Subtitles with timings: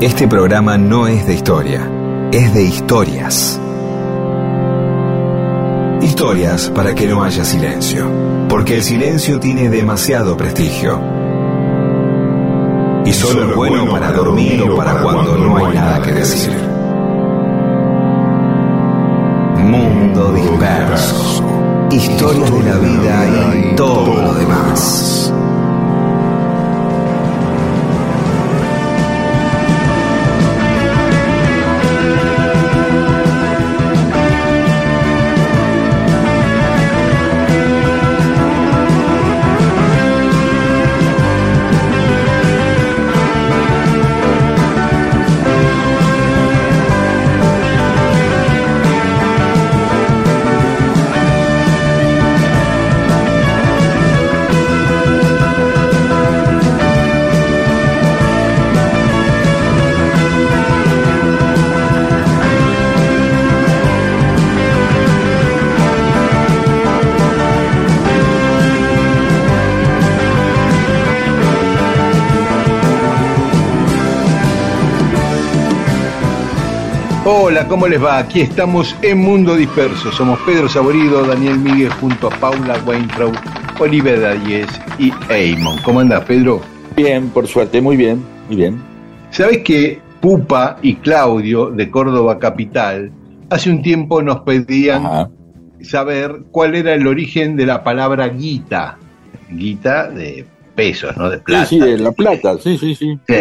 [0.00, 1.90] Este programa no es de historia,
[2.30, 3.60] es de historias.
[6.00, 8.08] Historias para que no haya silencio,
[8.48, 11.00] porque el silencio tiene demasiado prestigio.
[13.04, 16.56] Y solo es bueno para dormir o para cuando no hay nada que decir.
[19.56, 21.42] Mundo disperso.
[21.90, 23.26] Historias de la vida
[23.56, 25.32] y todo lo demás.
[77.68, 78.18] ¿Cómo les va?
[78.18, 80.10] Aquí estamos en Mundo Disperso.
[80.10, 83.34] Somos Pedro Saborido, Daniel Miguel junto a Paula Weintraub,
[83.78, 85.76] Oliver Dayes y Eamon.
[85.82, 86.62] ¿Cómo andás, Pedro?
[86.96, 88.80] Bien, por suerte, muy bien, muy bien.
[89.30, 93.12] ¿Sabés que Pupa y Claudio de Córdoba Capital
[93.50, 95.30] hace un tiempo nos pedían
[95.82, 98.98] saber cuál era el origen de la palabra guita?
[99.50, 101.28] Guita de pesos, ¿no?
[101.28, 101.66] De plata.
[101.66, 103.18] Sí, sí, de la plata, sí, sí, sí.
[103.26, 103.34] sí.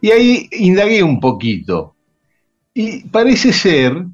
[0.00, 1.96] Y ahí indagué un poquito.
[2.80, 4.04] Y parece ser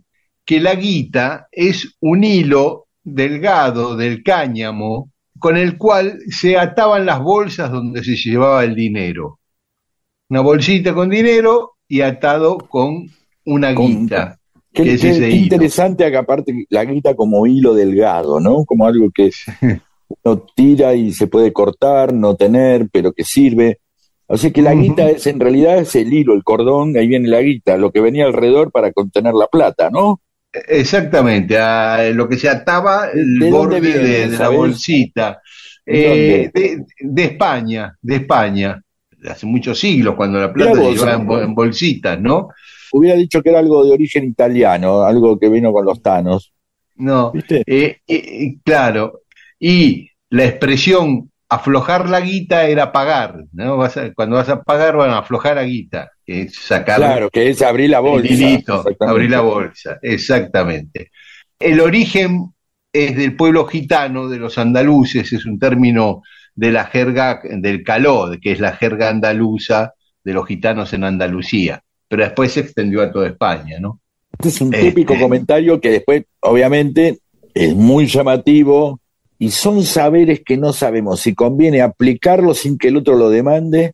[0.43, 7.21] que la guita es un hilo delgado del cáñamo con el cual se ataban las
[7.21, 9.39] bolsas donde se llevaba el dinero.
[10.31, 13.07] Una bolsita con dinero y atado con
[13.45, 14.39] una guita.
[14.73, 18.65] Qué, que es qué, qué interesante acá aparte la guita como hilo delgado, ¿no?
[18.65, 19.31] Como algo que
[20.25, 23.81] uno tira y se puede cortar, no tener, pero que sirve.
[24.35, 27.41] Sea que la guita es en realidad es el hilo, el cordón, ahí viene la
[27.43, 30.21] guita, lo que venía alrededor para contener la plata, ¿no?
[30.69, 35.41] Exactamente, a lo que se ataba el ¿De borde viene, de, de la bolsita.
[35.85, 38.81] ¿De Eh, de, de España, de España,
[39.29, 42.49] hace muchos siglos, cuando la plata se llevaba en, bo- en bolsitas, ¿no?
[42.93, 46.53] Hubiera dicho que era algo de origen italiano, algo que vino con los tanos.
[46.97, 47.33] No,
[47.67, 49.23] eh, eh, claro.
[49.59, 53.77] Y la expresión aflojar la guita era pagar, ¿no?
[53.77, 57.31] Vas a- cuando vas a pagar, van a aflojar la guita, que es sacar Claro,
[57.31, 58.35] que es abrir la bolsa.
[59.01, 61.11] abrir la bolsa, exactamente.
[61.59, 62.51] El origen
[62.93, 66.23] es del pueblo gitano, de los andaluces, es un término
[66.55, 71.83] de la jerga del caló, que es la jerga andaluza de los gitanos en Andalucía,
[72.09, 74.01] pero después se extendió a toda España, ¿no?
[74.33, 74.87] Este es un Este.
[74.89, 77.19] típico comentario que después, obviamente,
[77.53, 79.01] es muy llamativo
[79.39, 83.93] y son saberes que no sabemos si conviene aplicarlo sin que el otro lo demande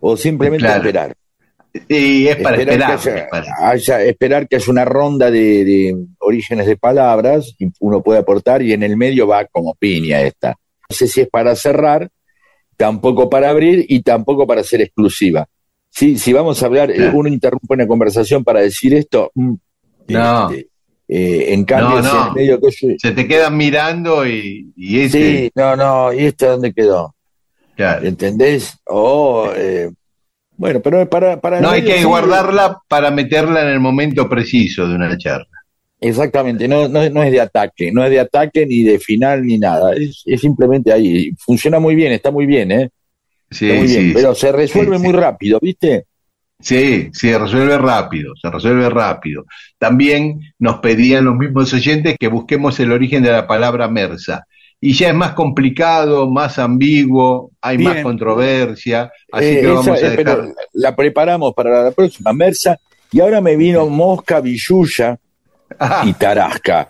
[0.00, 0.80] o simplemente Claro.
[0.80, 1.14] esperar.
[1.88, 3.28] Y es para esperar, que me
[3.58, 8.60] haya, esperar que haya una ronda de, de orígenes de palabras y uno puede aportar
[8.62, 10.50] y en el medio va como piña esta.
[10.90, 12.10] No sé si es para cerrar,
[12.76, 15.46] tampoco para abrir y tampoco para ser exclusiva.
[15.88, 17.18] Sí, si vamos a hablar, eh, Claro.
[17.18, 19.54] uno interrumpe una conversación para decir esto, mm,
[20.08, 20.50] No.
[20.50, 20.68] este,
[21.14, 22.22] eh, en cambio No, si no.
[22.22, 26.12] en el medio que yo- Se te quedan mirando y, y ese, Sí, no, no,
[26.12, 27.14] ¿y esto dónde quedó?
[27.76, 28.06] claro.
[28.06, 28.78] ¿Entendés?
[28.86, 29.90] O, eh,
[30.56, 34.86] bueno, pero para, para No hay que sí, guardarla para meterla en el momento preciso
[34.88, 35.46] de una charla.
[36.00, 39.56] Exactamente, no, no, no es de ataque, no es de ataque ni de final ni
[39.58, 41.30] nada, es, es simplemente ahí.
[41.38, 42.90] Funciona muy bien, está muy bien, ¿eh?
[43.50, 46.06] Sí, Está muy bien, sí, pero se resuelve muy rápido, ¿viste?
[46.62, 49.44] Sí, se resuelve rápido, se resuelve rápido.
[49.78, 54.44] También nos pedían los mismos oyentes que busquemos el origen de la palabra mersa.
[54.80, 59.88] Y ya es más complicado, más ambiguo, hay más controversia, así Eh, que esa- vamos
[60.02, 60.54] a eh, pero dejar.
[60.72, 62.76] la preparamos para la próxima Mersa
[63.12, 65.18] y ahora me vino Mosca, Villuya
[65.78, 66.88] Ah, y Tarasca.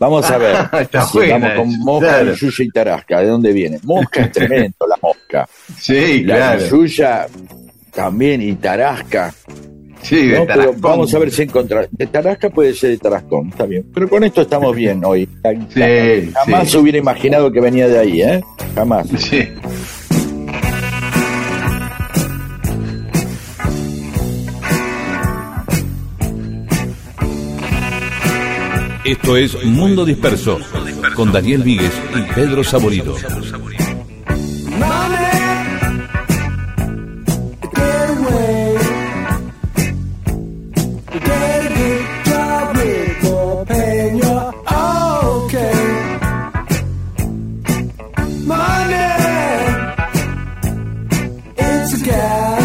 [0.00, 0.56] Vamos a ver.
[0.80, 2.24] Está si buena vamos con Mosca, claro.
[2.32, 3.20] Villuya y Tarasca.
[3.20, 3.78] ¿De dónde viene?
[3.84, 5.48] Mosca es tremendo, la Mosca.
[5.76, 6.62] sí, La claro.
[6.62, 7.26] Villuya
[7.92, 9.34] también y Tarasca.
[10.02, 10.46] Sí, de ¿no?
[10.46, 11.88] Pero vamos a ver si encontramos.
[11.90, 13.84] De Tarasca puede ser de Tarascón, está bien.
[13.92, 15.28] Pero con esto estamos bien hoy.
[15.74, 16.76] Sí, Jamás sí.
[16.76, 18.42] hubiera imaginado que venía de ahí, ¿eh?
[18.74, 19.08] Jamás.
[19.18, 19.48] Sí.
[29.04, 30.58] Esto es Mundo Disperso
[31.14, 33.14] con Daniel Víguez y Pedro Saborido.
[51.86, 52.57] together.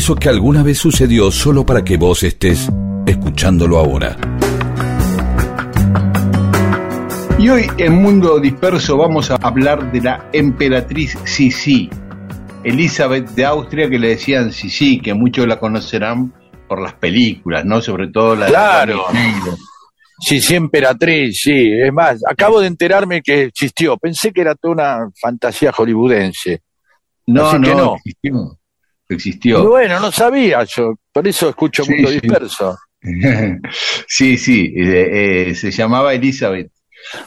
[0.00, 2.70] Eso que alguna vez sucedió solo para que vos estés
[3.06, 4.16] escuchándolo ahora.
[7.38, 11.90] Y hoy en Mundo Disperso vamos a hablar de la emperatriz Sisi,
[12.64, 16.32] Elizabeth de Austria, que le decían Sisi, que muchos la conocerán
[16.66, 17.82] por las películas, ¿no?
[17.82, 19.04] Sobre todo la claro.
[20.18, 21.72] Sí, sí, emperatriz, sí.
[21.72, 23.98] Es más, acabo de enterarme que existió.
[23.98, 26.62] Pensé que era toda una fantasía hollywoodense.
[27.26, 28.59] No, no, existió.
[29.14, 29.68] Existió.
[29.68, 32.76] bueno, no sabía yo, por eso escucho Mundo Disperso.
[34.06, 36.70] sí, sí, eh, eh, se llamaba Elizabeth.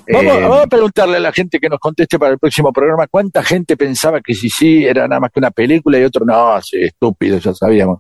[0.08, 3.08] Vamos, eh, vamos, a preguntarle a la gente que nos conteste para el próximo programa
[3.08, 6.62] cuánta gente pensaba que sí, sí, era nada más que una película y otro, no,
[6.62, 8.00] sí, estúpido, ya sabíamos.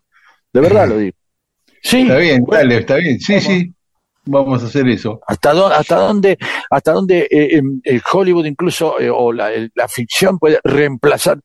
[0.51, 1.17] De verdad lo digo.
[1.81, 2.01] Sí.
[2.01, 3.73] Está bien, dale, está bien, sí, sí.
[4.25, 5.19] Vamos a hacer eso.
[5.27, 6.37] ¿Hasta, dónde, hasta dónde,
[6.69, 7.61] hasta dónde
[8.13, 11.39] Hollywood incluso o la, la, ficción puede reemplazar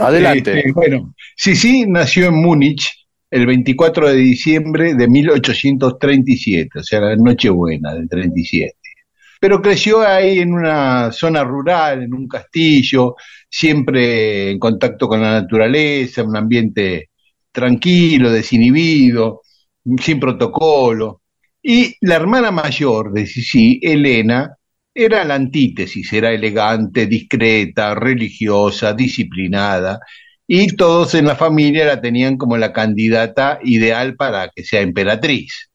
[0.00, 0.58] Adelante.
[0.58, 7.16] Este, bueno, Sisi nació en Múnich el 24 de diciembre de 1837, o sea, la
[7.16, 8.74] Nochebuena del 37.
[9.40, 13.16] Pero creció ahí en una zona rural, en un castillo,
[13.48, 17.10] siempre en contacto con la naturaleza, un ambiente
[17.52, 19.42] tranquilo, desinhibido,
[20.00, 21.22] sin protocolo.
[21.62, 24.56] Y la hermana mayor de Sisi, Elena,
[24.94, 29.98] era la antítesis, era elegante, discreta, religiosa, disciplinada,
[30.46, 35.70] y todos en la familia la tenían como la candidata ideal para que sea emperatriz.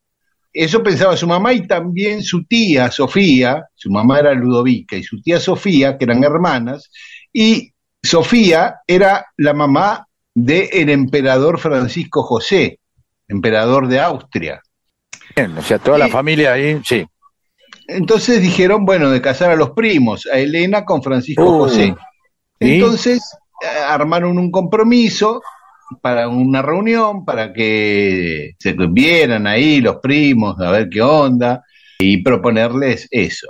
[0.54, 5.21] Eso pensaba su mamá y también su tía Sofía, su mamá era Ludovica y su
[5.21, 6.89] tía Sofía, que eran hermanas,
[7.33, 7.71] y
[8.01, 12.80] Sofía era la mamá del emperador Francisco José,
[13.28, 14.61] emperador de Austria.
[15.35, 17.06] o sea, toda la familia ahí, sí.
[17.89, 21.95] Entonces dijeron, bueno, de casar a los primos, a Elena con Francisco uh, José.
[22.59, 23.19] Entonces
[23.61, 25.41] eh, armaron un compromiso
[26.01, 31.63] para una reunión, para que se vieran ahí los primos, a ver qué onda,
[31.97, 33.47] y proponerles eso.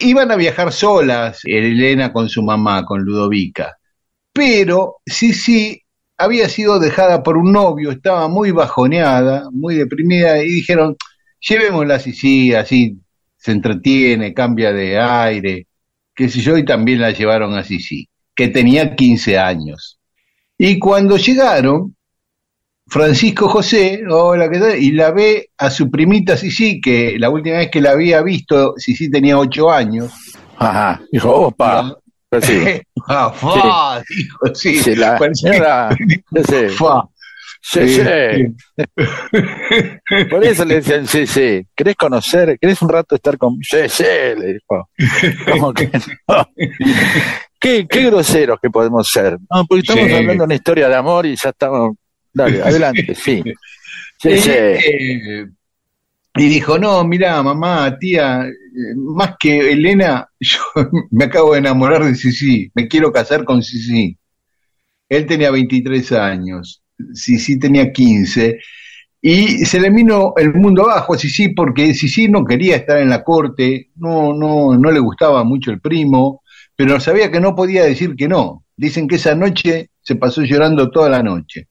[0.00, 3.78] Iban a viajar solas, Elena con su mamá, con Ludovica,
[4.32, 5.82] pero sí, sí,
[6.16, 10.96] había sido dejada por un novio, estaba muy bajoneada, muy deprimida, y dijeron,
[11.38, 12.98] llevémosla así, sí, así
[13.38, 15.66] se entretiene, cambia de aire,
[16.14, 19.98] qué sé yo, y también la llevaron a Sisi, que tenía 15 años.
[20.58, 21.94] Y cuando llegaron,
[22.86, 24.82] Francisco José, hola, ¿qué tal?
[24.82, 28.74] Y la ve a su primita Sisi, que la última vez que la había visto,
[28.76, 30.12] Sisi tenía 8 años.
[30.56, 31.96] Ajá, dijo, opa.
[32.28, 32.60] Pues sí.
[33.08, 34.14] ah, sí.
[34.16, 34.74] dijo, sí.
[34.82, 35.90] sí la, era,
[37.68, 37.88] sí.
[37.88, 38.54] Sí, sí.
[40.30, 41.66] Por eso le decían, sí, sí.
[41.74, 42.58] ¿Querés conocer?
[42.58, 43.58] ¿Querés un rato estar con.?
[43.62, 44.88] Sí, sí, le dijo.
[45.50, 45.90] ¿Cómo que
[46.28, 46.48] no?
[47.60, 49.36] qué, qué groseros que podemos ser.
[49.50, 51.96] No, porque estamos hablando de una historia de amor y ya estamos.
[52.32, 53.42] Dale, adelante, sí.
[54.20, 54.50] Sí, sí.
[54.50, 55.46] Eh,
[56.36, 58.46] y dijo, no, mira, mamá, tía,
[58.96, 60.60] más que Elena, yo
[61.10, 64.16] me acabo de enamorar de Sisi, me quiero casar con Sisi.
[65.08, 66.82] Él tenía 23 años
[67.14, 68.58] Sisi tenía 15,
[69.20, 73.10] y se le vino el mundo abajo a Sisi porque Sisi no quería estar en
[73.10, 76.42] la corte, no, no, no le gustaba mucho el primo,
[76.76, 78.64] pero sabía que no podía decir que no.
[78.76, 81.66] Dicen que esa noche se pasó llorando toda la noche.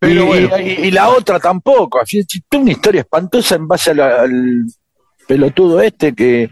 [0.00, 4.64] Pero y, la otra tampoco, así una historia espantosa en base al
[5.26, 6.48] pelotudo este que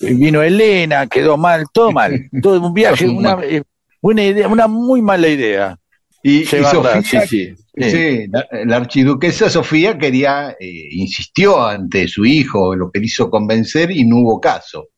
[0.00, 3.62] vino Elena, quedó mal, todo mal, todo un viaje, una, eh,
[4.00, 5.76] una idea, una muy mala idea.
[6.22, 8.26] Y, Sofía, sí, sí.
[8.66, 14.18] la, archiduquesa Sofía quería, eh, insistió ante su hijo, lo que hizo convencer y no
[14.18, 14.88] hubo caso.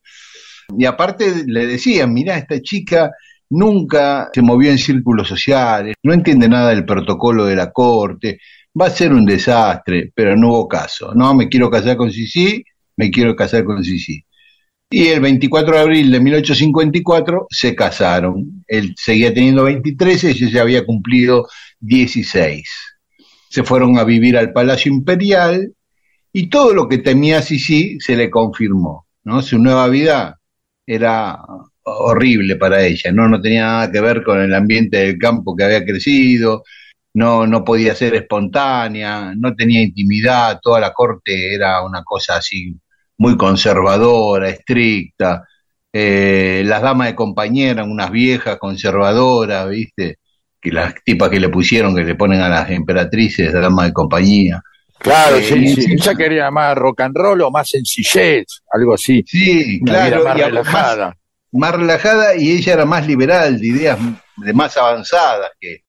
[0.77, 3.11] Y aparte le decían, mira, esta chica
[3.49, 8.39] nunca se movió en círculos sociales, no entiende nada del protocolo de la corte,
[8.79, 11.13] va a ser un desastre, pero no hubo caso.
[11.13, 12.63] No, me quiero casar con Sisi,
[12.97, 14.25] me quiero casar con Sisi.
[14.95, 18.63] Y el 24 de abril de 1854 se casaron.
[18.67, 21.47] Él seguía teniendo 23, ella ya había cumplido
[21.79, 22.69] 16.
[23.49, 25.73] Se fueron a vivir al Palacio Imperial
[26.31, 29.07] y todo lo que temía Sisi se le confirmó.
[29.23, 29.41] ¿no?
[29.41, 30.39] Su nueva vida
[30.85, 31.39] era
[31.81, 33.27] horrible para ella, ¿no?
[33.27, 36.65] no tenía nada que ver con el ambiente del campo que había crecido,
[37.15, 42.77] no, no podía ser espontánea, no tenía intimidad, toda la corte era una cosa así
[43.17, 45.47] muy conservadora, estricta.
[45.91, 50.17] Eh, las damas de compañía eran unas viejas conservadoras, ¿viste?
[50.59, 53.93] Que las tipas que le pusieron, que le ponen a las emperatrices, de damas de
[53.93, 54.61] compañía.
[54.97, 55.93] Claro, eh, sí, sí.
[55.93, 59.23] Ella quería más rock and roll o más sencillez, algo así.
[59.27, 60.23] Sí, claro.
[60.23, 61.17] Más relajada.
[61.51, 63.99] más relajada y ella era más liberal, de ideas
[64.37, 65.83] de más avanzadas que,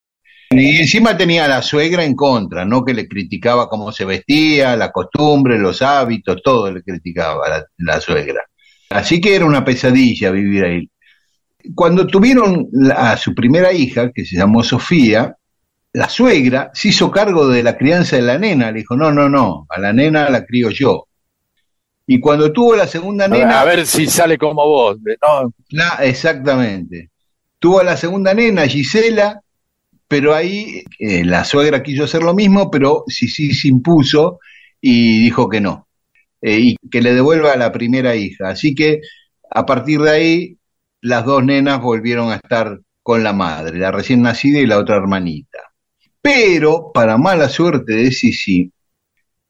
[0.51, 2.85] y encima tenía a la suegra en contra, ¿no?
[2.85, 8.01] Que le criticaba cómo se vestía, la costumbre, los hábitos, todo le criticaba la, la
[8.01, 8.41] suegra.
[8.91, 10.91] Así que era una pesadilla vivir ahí.
[11.75, 15.35] Cuando tuvieron a su primera hija, que se llamó Sofía,
[15.95, 18.71] la suegra se hizo cargo de la crianza de la nena.
[18.71, 21.07] Le dijo, no, no, no, a la nena la crío yo.
[22.07, 23.61] Y cuando tuvo la segunda nena...
[23.61, 24.99] A ver si sale como vos.
[25.01, 25.55] ¿no?
[25.71, 27.11] La, exactamente.
[27.59, 29.41] Tuvo a la segunda nena, Gisela,
[30.09, 34.39] pero ahí eh, la suegra quiso hacer lo mismo, pero sí se impuso
[34.81, 35.89] y dijo que no,
[36.41, 38.51] eh, y que le devuelva a la primera hija.
[38.51, 39.01] Así que
[39.51, 40.59] a partir de ahí,
[41.01, 44.97] las dos nenas volvieron a estar con la madre, la recién nacida y la otra
[44.97, 45.59] hermanita.
[46.21, 48.73] Pero, para mala suerte de Sisi,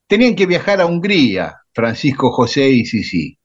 [0.06, 3.38] tenían que viajar a Hungría, Francisco José y Sisi.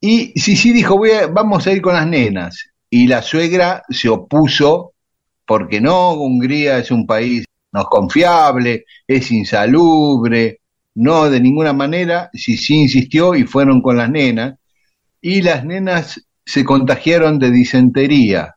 [0.00, 0.98] Y Sisi dijo,
[1.30, 2.70] vamos a ir con las nenas.
[2.90, 4.93] Y la suegra se opuso
[5.46, 10.60] porque no, Hungría es un país no confiable, es insalubre,
[10.94, 14.58] no, de ninguna manera, sí, sí insistió y fueron con las nenas,
[15.20, 18.54] y las nenas se contagiaron de disentería.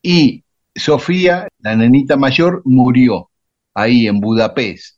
[0.00, 3.30] Y Sofía, la nenita mayor, murió
[3.74, 4.96] ahí en Budapest.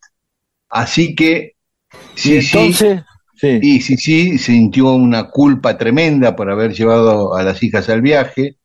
[0.68, 1.54] Así que,
[2.14, 2.72] sí, sí,
[3.40, 8.56] y sí, sí, sintió una culpa tremenda por haber llevado a las hijas al viaje,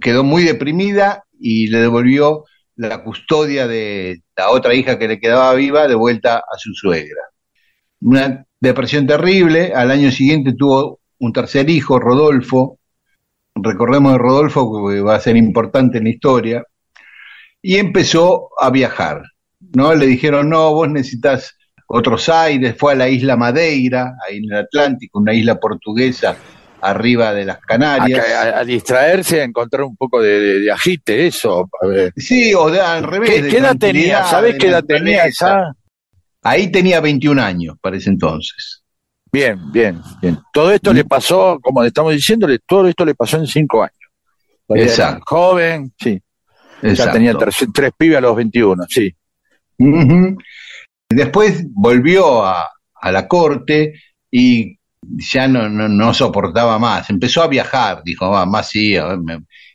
[0.00, 2.44] quedó muy deprimida y le devolvió
[2.76, 7.22] la custodia de la otra hija que le quedaba viva de vuelta a su suegra.
[8.00, 12.78] Una depresión terrible, al año siguiente tuvo un tercer hijo, Rodolfo,
[13.56, 16.64] recordemos de Rodolfo que va a ser importante en la historia,
[17.60, 19.22] y empezó a viajar,
[19.74, 19.92] ¿no?
[19.94, 21.56] Le dijeron, no, vos necesitas
[21.88, 26.36] otros aires, fue a la isla Madeira, ahí en el Atlántico, una isla portuguesa
[26.80, 28.24] arriba de las Canarias.
[28.54, 31.68] A, distraerse, a encontrar un poco de, agite, eso.
[32.16, 33.46] Sí, o de, al revés.
[33.48, 34.24] ¿Qué, edad tenía?
[34.24, 35.74] ¿Sabés qué edad tenía esa?
[36.42, 38.82] Ahí tenía 21 años para ese entonces.
[39.30, 40.38] Bien, bien, bien.
[40.52, 43.94] Todo esto le pasó, como estamos diciéndole, todo esto le pasó en cinco años.
[44.68, 45.24] Exacto.
[45.26, 46.20] joven, sí.
[46.82, 49.12] Ya tenía tres, tres, pibes a los 21, sí.
[51.08, 53.94] Después volvió a, a la corte
[54.30, 58.96] y ya no, no, soportaba más, empezó a viajar, dijo, va, más sí,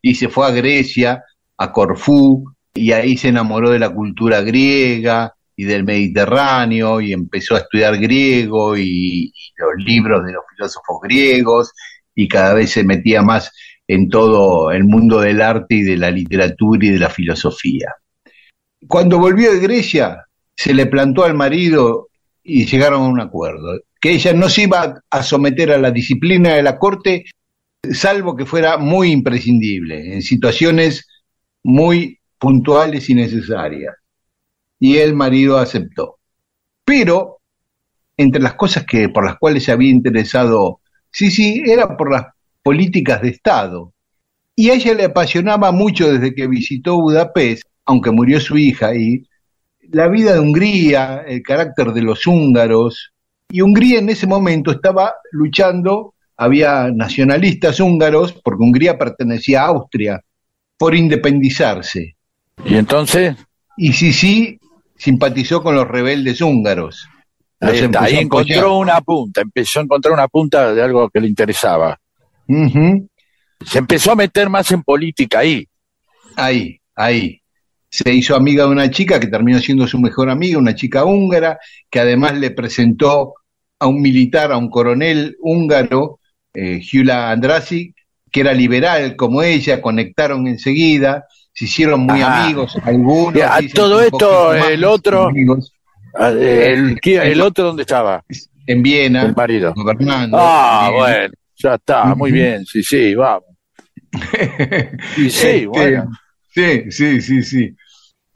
[0.01, 1.23] y se fue a Grecia,
[1.57, 7.55] a Corfú, y ahí se enamoró de la cultura griega y del Mediterráneo, y empezó
[7.55, 11.71] a estudiar griego y, los libros de los filósofos griegos,
[12.15, 13.51] y cada vez se metía más
[13.87, 17.93] en todo el mundo del arte y de la literatura y de la filosofía.
[18.87, 20.25] Cuando volvió de Grecia,
[20.55, 22.09] se le plantó al marido
[22.43, 26.55] y llegaron a un acuerdo que ella no se iba a someter a la disciplina
[26.55, 27.23] de la corte,
[27.89, 31.07] salvo que fuera muy imprescindible, en situaciones
[31.63, 33.95] muy puntuales y necesarias.
[34.77, 36.17] Y el marido aceptó.
[36.83, 37.37] Pero,
[38.17, 42.25] entre las cosas que, por las cuales se había interesado, sí, era por las
[42.61, 43.93] políticas de Estado.
[44.53, 49.23] Y a ella le apasionaba mucho desde que visitó Budapest, aunque murió su hija ahí,
[49.79, 53.12] la vida de Hungría, el carácter de los húngaros,
[53.53, 60.23] y Hungría en ese momento estaba luchando, había nacionalistas húngaros, porque Hungría pertenecía a Austria,
[60.75, 62.15] por independizarse.
[62.65, 63.35] ¿Y entonces?
[63.77, 64.59] Y sí, sí,
[64.97, 67.07] simpatizó con los rebeldes húngaros.
[67.59, 71.95] Ahí, encontró una punta, empezó a encontrar una punta de algo que le interesaba.
[72.47, 75.67] Se empezó a meter más en política ahí.
[76.35, 77.43] Ahí, ahí
[77.93, 81.59] se hizo amiga de una chica que terminó siendo su mejor amiga, una chica húngara,
[81.91, 83.35] que además le presentó
[83.79, 86.19] a un militar, a un coronel húngaro,
[86.53, 87.93] eh, Gyula Andrasi,
[88.31, 93.41] que era liberal como ella, conectaron enseguida, se hicieron muy amigos, algunos.
[93.43, 95.29] A todo esto, el otro,
[96.15, 98.23] ah, el, el, otro, ¿dónde estaba?
[98.65, 99.73] En Viena, el marido.
[99.75, 100.37] gobernando.
[100.39, 101.33] Ah, bueno.
[101.55, 103.45] Ya está, muy bien, sí, sí, vamos.
[105.17, 106.11] y sí, este, bueno.
[106.53, 107.75] Sí, sí, sí, sí.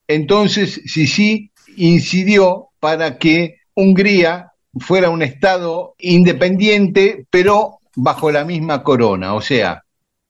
[0.08, 9.34] Entonces, Sisi incidió para que Hungría fuera un Estado independiente, pero bajo la misma corona.
[9.34, 9.84] O sea,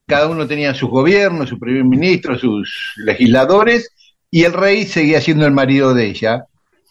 [0.07, 3.91] cada uno tenía sus gobiernos, su primer ministro, sus legisladores,
[4.31, 6.45] y el rey seguía siendo el marido de ella.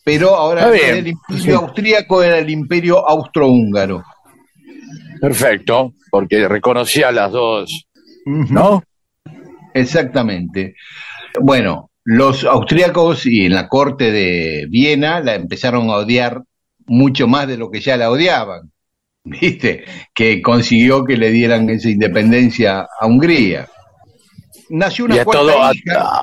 [0.04, 4.04] Pero ahora el imperio austríaco era el imperio austrohúngaro.
[5.20, 7.86] Perfecto, porque reconocía las dos,
[8.24, 8.84] ¿no?
[9.74, 10.76] Exactamente.
[11.40, 16.42] Bueno, los austríacos y en la corte de Viena la empezaron a odiar
[16.86, 18.70] mucho más de lo que ya la odiaban,
[19.24, 19.84] ¿viste?
[20.14, 23.68] Que consiguió que le dieran esa independencia a Hungría.
[24.70, 26.20] Nació una cuarta hija.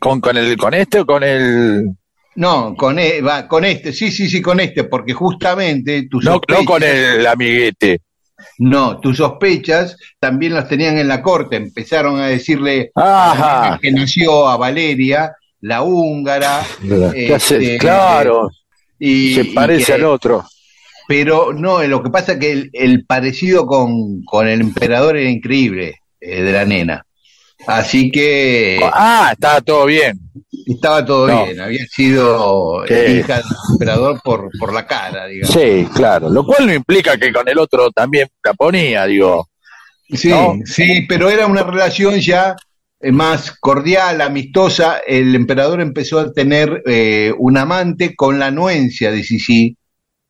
[0.00, 1.90] ¿Con, con, el, ¿Con este o con el...?
[2.34, 6.40] No, con, e, va, con este, sí, sí, sí, con este, porque justamente tus no,
[6.46, 8.02] no con el amiguete.
[8.58, 11.56] No, tus sospechas también las tenían en la corte.
[11.56, 12.92] Empezaron a decirle
[13.80, 16.62] que nació a Valeria, la húngara.
[17.14, 18.48] Este, claro.
[18.98, 20.44] Y, se parece al otro.
[21.06, 26.42] Pero no, lo que pasa es que el, parecido con, el emperador era increíble eh,
[26.42, 27.04] de la nena.
[27.66, 28.78] Así que.
[28.82, 30.18] Ah, estaba todo bien.
[30.66, 35.54] Estaba todo bien, había sido hija del emperador por, por la cara, digamos.
[35.54, 39.48] Sí, claro, lo cual no implica que con el otro también la ponía, digo.
[40.10, 40.30] Sí,
[40.64, 42.67] sí, pero era una relación ya eh,
[43.00, 44.98] más cordial, amistosa.
[45.06, 49.76] El emperador empezó a tener eh, un amante con la anuencia de Sisi,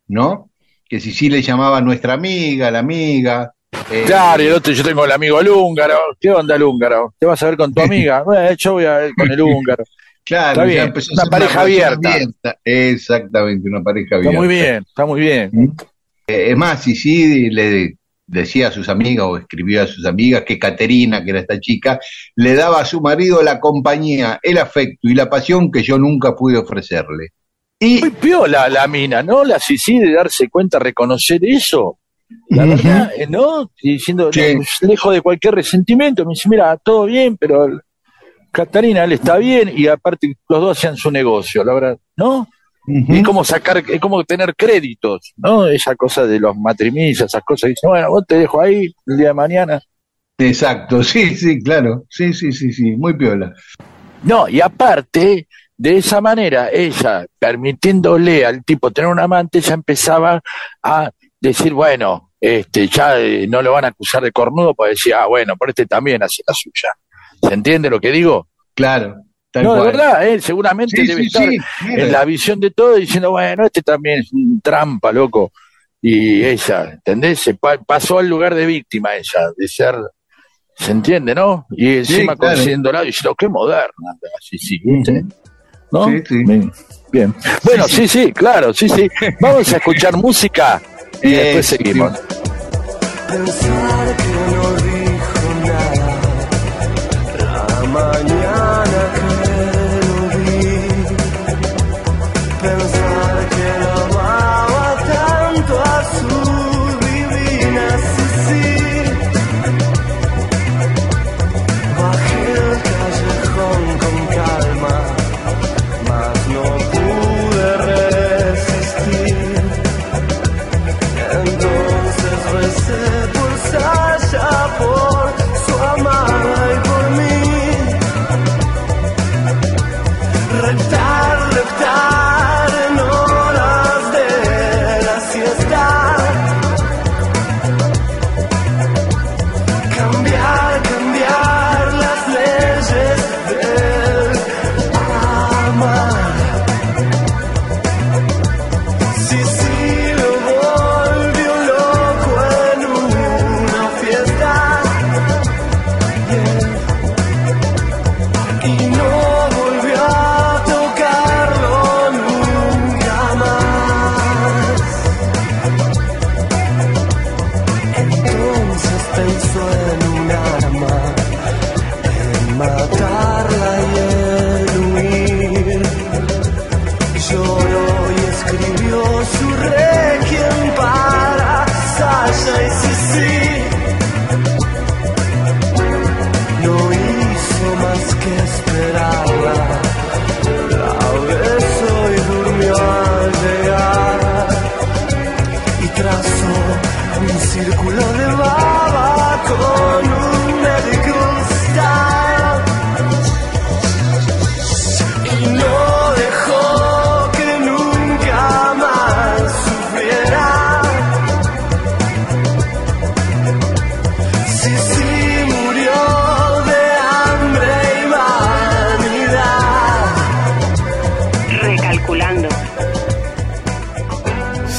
[0.08, 0.50] ¿no?
[0.88, 3.52] Que Sisi le llamaba nuestra amiga, la amiga.
[3.90, 5.98] Eh, claro, y el otro, yo tengo el amigo húngaro.
[6.20, 7.14] ¿Qué onda el húngaro?
[7.18, 8.22] ¿Te vas a ver con tu amiga?
[8.22, 9.84] bueno, yo voy a ver con el húngaro.
[10.24, 10.92] Claro, está bien.
[11.12, 12.58] una pareja abierta.
[12.62, 14.30] Exactamente, una pareja abierta.
[14.30, 15.50] Está muy bien, está muy bien.
[15.52, 15.70] ¿Mm?
[16.26, 17.97] Eh, es más, sí le
[18.28, 21.98] decía a sus amigas o escribió a sus amigas que Caterina, que era esta chica,
[22.36, 26.36] le daba a su marido la compañía, el afecto y la pasión que yo nunca
[26.36, 27.30] pude ofrecerle.
[27.80, 29.44] Y muy piola la mina, ¿no?
[29.44, 31.98] La Sisi de darse cuenta, reconocer eso.
[32.50, 33.70] La verdad, eh, ¿no?
[33.82, 34.30] Diciendo,
[34.82, 37.80] lejos de cualquier resentimiento, me dice, mira, todo bien, pero
[38.52, 42.48] Catarina, él está bien y aparte los dos hacían su negocio, la verdad, ¿no?
[43.08, 45.66] Es como sacar, es como tener créditos, ¿no?
[45.66, 47.68] Esa cosa de los matrimonios, esas cosas.
[47.68, 49.80] Dicen, bueno, vos te dejo ahí el día de mañana.
[50.38, 52.04] Exacto, sí, sí, claro.
[52.08, 53.52] Sí, sí, sí, sí, muy piola.
[54.22, 60.40] No, y aparte, de esa manera, ella, permitiéndole al tipo tener un amante, ya empezaba
[60.82, 65.22] a decir, bueno, este, ya eh, no lo van a acusar de cornudo, pues decía,
[65.22, 66.90] ah, bueno, por este también hace la suya.
[67.42, 68.48] ¿Se entiende lo que digo?
[68.74, 69.16] Claro.
[69.62, 73.82] No, de verdad, él seguramente debe estar en la visión de todo diciendo, bueno, este
[73.82, 75.52] también es un trampa, loco.
[76.00, 77.40] Y ella, ¿entendés?
[77.40, 79.96] Se pasó al lugar de víctima ella, de ser,
[80.76, 81.66] ¿se entiende, no?
[81.70, 83.02] Y encima sí, claro.
[83.02, 84.80] y diciendo, qué moderna, así, sí,
[85.90, 86.06] ¿No?
[86.08, 86.44] Sí, sí.
[87.10, 87.34] Bien.
[87.64, 89.08] Bueno, sí, sí, claro, sí, sí.
[89.40, 90.80] Vamos a escuchar música
[91.22, 92.12] y después seguimos.
[93.28, 94.97] barro.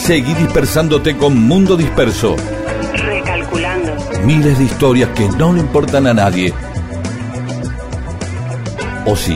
[0.09, 2.35] Seguí dispersándote con Mundo Disperso.
[2.95, 3.95] Recalculando.
[4.25, 6.51] Miles de historias que no le importan a nadie.
[9.05, 9.35] ¿O sí?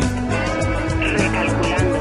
[0.99, 1.99] Recalculando.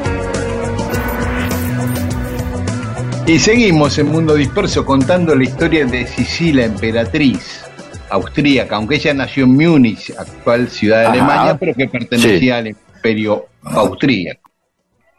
[3.27, 7.67] Y seguimos en Mundo Disperso contando la historia de Sisi, la emperatriz
[8.09, 11.13] austríaca, aunque ella nació en Múnich, actual ciudad de Ajá.
[11.13, 14.51] Alemania, pero que pertenecía al imperio austríaco.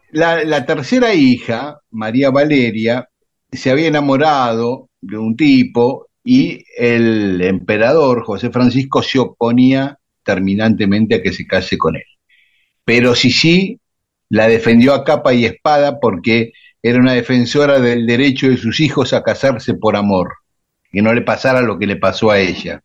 [0.10, 3.08] La, la tercera hija, María Valeria,
[3.54, 11.22] se había enamorado de un tipo y el emperador José Francisco se oponía terminantemente a
[11.22, 12.04] que se case con él.
[12.86, 13.80] Pero Sisi
[14.30, 19.14] la defendió a capa y espada porque era una defensora del derecho de sus hijos
[19.14, 20.34] a casarse por amor,
[20.92, 22.82] que no le pasara lo que le pasó a ella.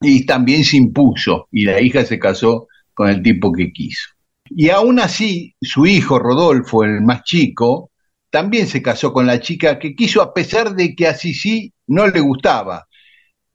[0.00, 4.08] Y también se impuso, y la hija se casó con el tipo que quiso.
[4.50, 7.87] Y aún así, su hijo Rodolfo, el más chico,
[8.30, 12.06] también se casó con la chica que quiso a pesar de que a Sisi no
[12.06, 12.86] le gustaba.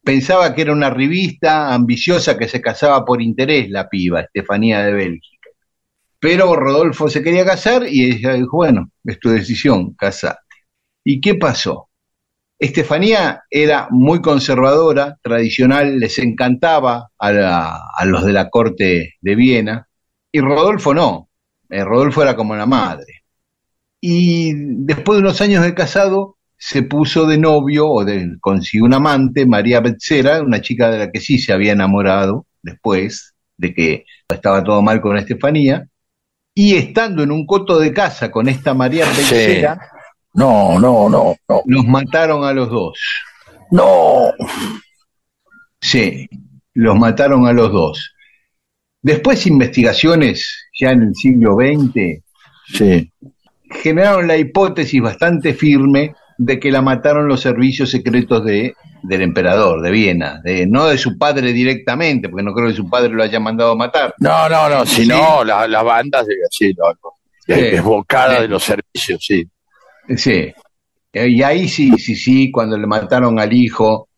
[0.04, 4.94] Pensaba que era una revista ambiciosa que se casaba por interés, la piba, Estefanía de
[4.94, 5.50] Bélgica.
[6.20, 10.40] Pero Rodolfo se quería casar y ella dijo, bueno, es tu decisión, casate.
[11.04, 11.90] ¿Y qué pasó?
[12.60, 19.36] Estefanía era muy conservadora, tradicional, les encantaba a, la- a los de la corte de
[19.36, 19.88] Viena,
[20.32, 21.30] y Rodolfo no.
[21.70, 23.23] Eh, Rodolfo era como la madre.
[24.06, 24.52] Y
[24.84, 29.46] después de unos años de casado, se puso de novio o de, consiguió un amante,
[29.46, 34.62] María Betzera, una chica de la que sí se había enamorado después de que estaba
[34.62, 35.88] todo mal con Estefanía.
[36.54, 39.22] Y estando en un coto de casa con esta María Sí.
[39.22, 39.80] Betzera,
[40.34, 41.62] No, no, no, no.
[41.66, 43.00] los mataron a los dos.
[43.72, 44.34] No.
[45.80, 46.28] Sí,
[46.74, 48.14] los mataron a los dos.
[49.02, 52.22] Después investigaciones, ya en el siglo XX,
[52.68, 53.10] Sí.
[53.82, 59.82] Generaron la hipótesis bastante firme de que la mataron los servicios secretos de, del emperador
[59.82, 63.24] de Viena, de, no de su padre directamente, porque no creo que su padre lo
[63.24, 64.14] haya mandado a matar.
[64.20, 64.86] No, no, no.
[64.86, 65.08] Si Sí.
[65.08, 67.12] no, la- las bandas de sí, no, no.
[67.46, 67.62] Sí.
[67.62, 68.42] desbocada Sí.
[68.44, 69.48] de los servicios, sí.
[70.16, 70.54] Sí.
[71.14, 74.10] Y ahí sí, sí, sí, cuando le mataron al hijo,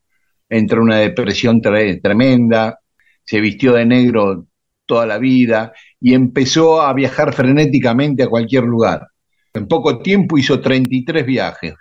[0.47, 2.79] entró en una depresión tre- tremenda,
[3.23, 4.45] se vistió de negro
[4.85, 9.07] toda la vida y empezó a viajar frenéticamente a cualquier lugar.
[9.55, 11.75] En poco tiempo hizo 33 viajes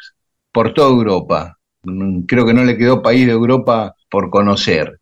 [0.52, 1.58] por toda Europa.
[1.82, 5.00] Mm, Creo que no le quedó país de Europa por conocer.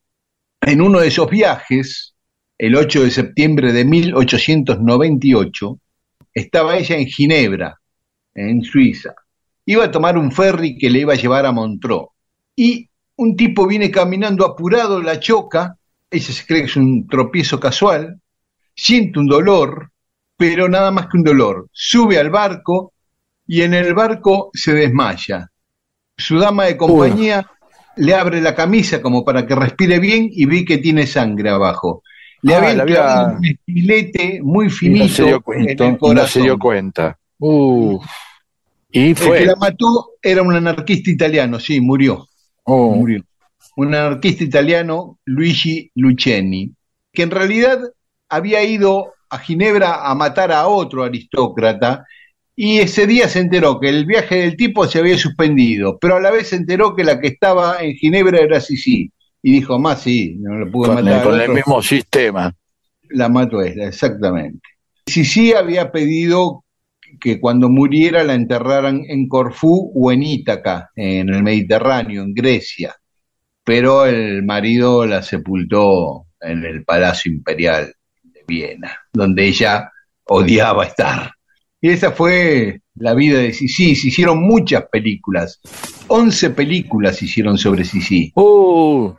[0.61, 2.15] En uno de esos viajes,
[2.57, 5.79] el 8 de septiembre de 1898,
[6.33, 7.79] estaba ella en Ginebra,
[8.35, 9.15] en Suiza.
[9.67, 12.09] Iba a tomar un ferry que le iba a llevar a Montreux.
[12.57, 15.77] Y un tipo viene caminando apurado, la choca,
[16.11, 18.21] ella se cree que es un tropiezo casual,
[18.75, 19.92] siente un dolor,
[20.43, 21.69] pero nada más que un dolor.
[21.71, 22.93] Sube al barco
[23.47, 25.49] y en el barco se desmaya.
[26.17, 27.49] Su dama de compañía
[27.97, 32.03] le abre la camisa como para que respire bien y ve que tiene sangre abajo.
[32.43, 35.87] Le Ah, habían había- clavado un estilete muy finito no se dio en cuenta.
[35.87, 37.19] el no se dio cuenta.
[38.91, 39.47] Y El que fue.
[39.47, 42.27] la mató era un anarquista italiano, sí, murió,
[42.65, 42.97] Oh.
[42.97, 43.23] murió.
[43.77, 46.73] Un anarquista italiano, Luigi Lucchini,
[47.13, 47.79] que en realidad
[48.29, 52.05] había ido a Ginebra a matar a otro aristócrata
[52.55, 56.21] y ese día se enteró que el viaje del tipo se había suspendido, pero a
[56.21, 59.11] la vez se enteró que la que estaba en Ginebra era Sisi
[59.43, 61.25] y dijo, más sí, no lo pude Con, matar.
[61.25, 62.55] con el mismo sistema.
[63.09, 64.61] La mató ella, exactamente.
[65.07, 66.65] Sisi había pedido
[67.19, 72.95] que cuando muriera la enterraran en Corfú o en Ítaca, en el Mediterráneo, en Grecia.
[73.65, 77.95] Pero el marido la sepultó en el Palacio Imperial
[78.53, 79.91] Viena, donde ella
[80.25, 81.31] odiaba estar.
[81.81, 83.95] Y esa fue la vida de Sisi.
[83.97, 85.59] Se hicieron muchas películas.
[86.09, 88.31] 11 películas se hicieron sobre Sisi.
[88.37, 89.13] Uh.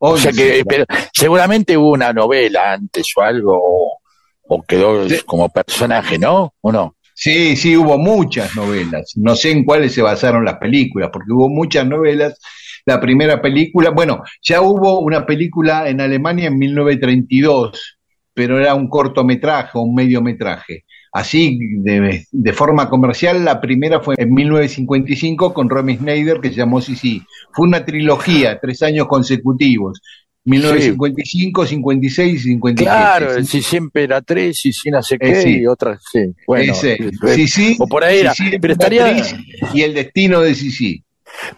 [0.00, 0.32] O sea 11.
[0.42, 3.98] que pero seguramente hubo una novela antes o algo, o,
[4.46, 5.16] o quedó Sí.
[5.26, 6.54] como personaje, ¿no?
[6.60, 6.94] ¿O no?
[7.14, 9.12] Sí, sí, hubo muchas novelas.
[9.16, 12.38] No sé en cuáles se basaron las películas, porque hubo muchas novelas.
[12.86, 17.97] La primera película, bueno, ya hubo una película en Alemania en 1932,
[18.38, 20.84] pero era un cortometraje, un mediometraje.
[21.12, 26.54] Así, de, de forma comercial, la primera fue en 1955 con Romy Schneider, que se
[26.54, 27.20] llamó Sisi.
[27.52, 30.00] Fue una trilogía, tres años consecutivos.
[30.44, 32.84] 1955, 56 y 57.
[32.84, 33.44] Claro, sí.
[33.44, 35.58] si siempre era tres si no sé Eh, qué, sí.
[35.62, 36.20] y otras, sí.
[36.46, 36.96] Bueno, sí,
[37.34, 39.34] Sisi, o por ahí era, Sisi, pero estaría- Beatriz
[39.74, 41.02] y el destino de Sisi.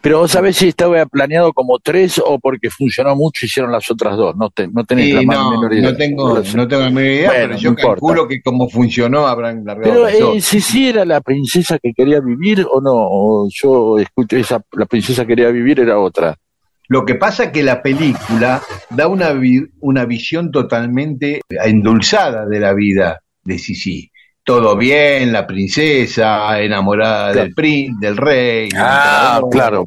[0.01, 4.16] Pero vos sabés si estaba planeado como tres o porque funcionó mucho hicieron las otras
[4.16, 4.37] dos.
[4.37, 5.90] No, te, no tenés Sí, la no, menor idea.
[5.90, 7.88] no tengo, no tengo la menor idea, Bueno, pero yo importa.
[8.01, 12.21] calculo que como funcionó habrán largado Pero eh, si sí era la princesa que quería
[12.21, 16.37] vivir o no, o yo escucho esa, la princesa que quería vivir era otra.
[16.88, 22.61] Lo que pasa es que la película da una, vi- una visión totalmente endulzada de
[22.61, 24.10] la vida de Sisi.
[24.50, 27.50] Todo bien, la princesa, enamorada Claro.
[27.56, 28.68] del del rey.
[28.76, 29.86] Ah, claro.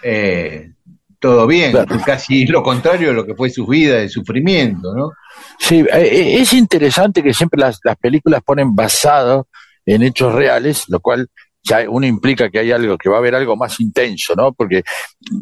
[0.00, 0.70] eh,
[1.18, 1.98] todo bien, Claro.
[2.06, 5.10] casi lo contrario de lo que fue su vida de sufrimiento, ¿no?
[5.58, 9.48] Sí, eh, eh, es interesante que siempre las, las películas ponen basado
[9.84, 11.26] en hechos reales, lo cual
[11.68, 14.52] ya uno implica que hay algo, que va a haber algo más intenso, ¿no?
[14.52, 14.82] Porque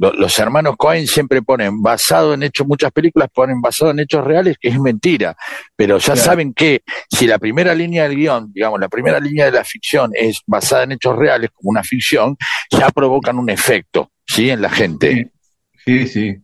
[0.01, 4.25] lo- los hermanos Cohen siempre ponen basado en hechos, muchas películas ponen basado en hechos
[4.25, 5.37] reales, que es mentira,
[5.77, 6.21] pero ya Claro.
[6.21, 10.11] saben que si la primera línea del guion, digamos, la primera línea de la ficción
[10.15, 12.37] es basada en hechos reales, como una ficción,
[12.71, 14.49] ya provocan un efecto, ¿sí?
[14.51, 15.31] En la gente.
[15.85, 16.29] Sí, sí.
[16.29, 16.41] El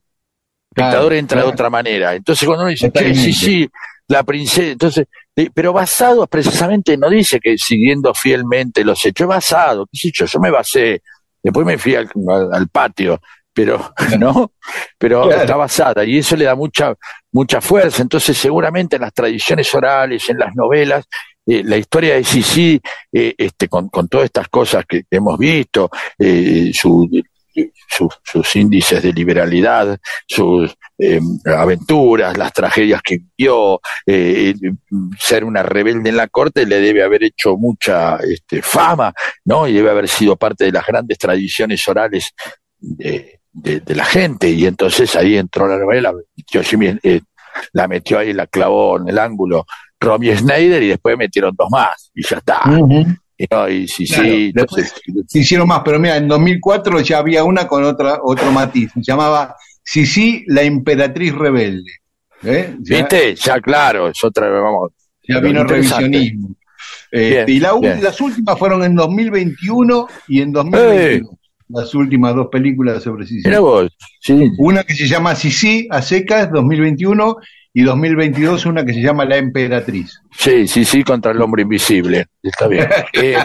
[0.84, 2.14] espectador entra de otra manera.
[2.14, 3.68] Entonces cuando uno dice, sí, sí,
[4.10, 5.06] la princesa, entonces,
[5.54, 10.40] pero basado precisamente no dice que siguiendo fielmente los hechos, basado, qué sé yo, yo
[10.40, 11.02] me basé,
[11.42, 12.08] después me fui al,
[12.72, 13.20] patio,
[13.54, 14.52] pero no,
[14.98, 15.42] pero Claro.
[15.42, 16.94] está basada y eso le da mucha
[17.32, 18.02] mucha fuerza.
[18.02, 21.04] Entonces seguramente en las tradiciones orales, en las novelas,
[21.46, 22.80] eh, la historia de Sisi,
[23.12, 27.08] eh, este, con, con todas estas cosas que hemos visto, eh, su-
[28.24, 31.20] sus índices de liberalidad, sus eh,
[31.56, 34.54] aventuras, las tragedias que vivió, eh,
[35.18, 39.12] ser una rebelde en la corte le debe haber hecho mucha este, fama,
[39.44, 39.66] ¿no?
[39.66, 42.32] Y debe haber sido parte de las grandes tradiciones orales
[42.78, 44.48] de, de- de la gente.
[44.50, 46.12] Y entonces ahí entró la novela,
[46.46, 47.20] Jimmy, eh,
[47.72, 49.66] la metió ahí, la clavó en el ángulo
[49.98, 52.60] Romy Schneider y después metieron dos más y ya está.
[53.36, 54.94] Y, no, y sí, Claro, sí, entonces,
[55.26, 58.92] Se hicieron más, pero mira, en 2004 ya había una con otra, otro matiz.
[58.92, 59.56] Se llamaba
[59.90, 61.90] Sisi, la emperatriz rebelde.
[62.44, 62.76] ¿Eh?
[62.78, 63.34] Ya, ¿viste?
[63.34, 64.92] Ya claro, es otra, vamos,
[65.26, 66.54] ya vino revisionismo.
[67.10, 71.34] Este, Bien, y la las últimas fueron en 2021 y en 2022.
[71.70, 73.50] Las últimas dos películas sobre Sisi.
[73.56, 77.36] Vos, sí, Una que se llama Sisi, a secas, 2021,
[77.72, 80.20] y 2022 una que se llama La Emperatriz.
[80.32, 82.26] sí, sí, sí, contra el hombre invisible.
[82.42, 82.88] Está bien.
[83.12, 83.36] Eh,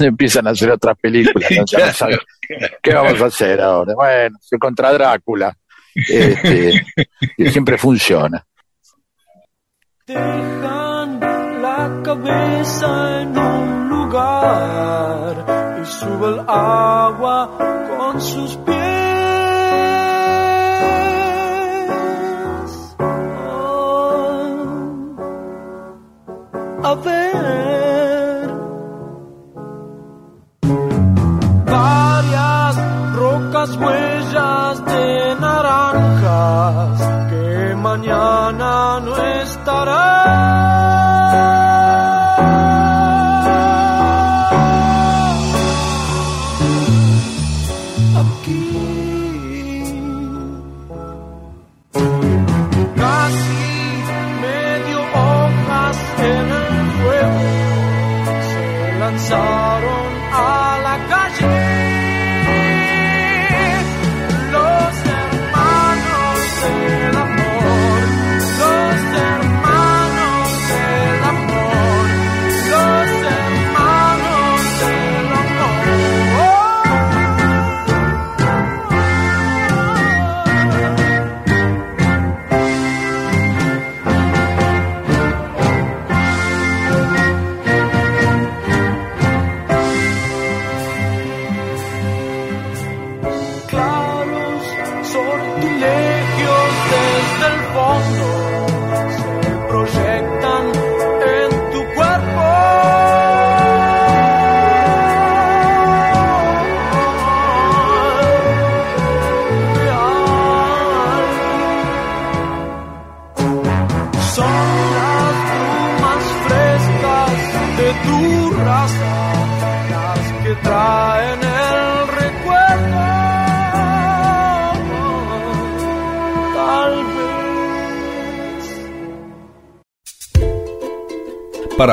[0.00, 1.64] empiezan a hacer otras películas, ¿no?
[1.66, 2.16] Ya no
[2.82, 3.94] ¿qué vamos a hacer ahora?
[3.94, 5.56] Bueno, contra Drácula.
[5.94, 6.86] Este,
[7.36, 8.44] que siempre funciona.
[10.06, 17.58] Dejan la cabeza en un lugar y sube el agua
[17.96, 18.87] con sus pies.
[26.80, 27.87] Oh, a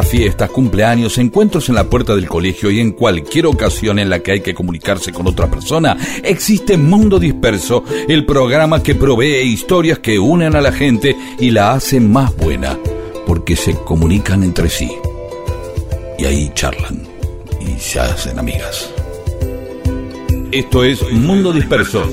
[0.03, 4.33] Fiestas, cumpleaños, encuentros en la puerta del colegio y en cualquier ocasión en la que
[4.33, 10.19] hay que comunicarse con otra persona, existe Mundo Disperso, el programa que provee historias que
[10.19, 12.77] unen a la gente y la hacen más buena,
[13.25, 14.91] porque se comunican entre sí.
[16.17, 17.03] Y ahí charlan
[17.59, 18.91] y se hacen amigas.
[20.51, 22.09] Esto es Mundo Disperso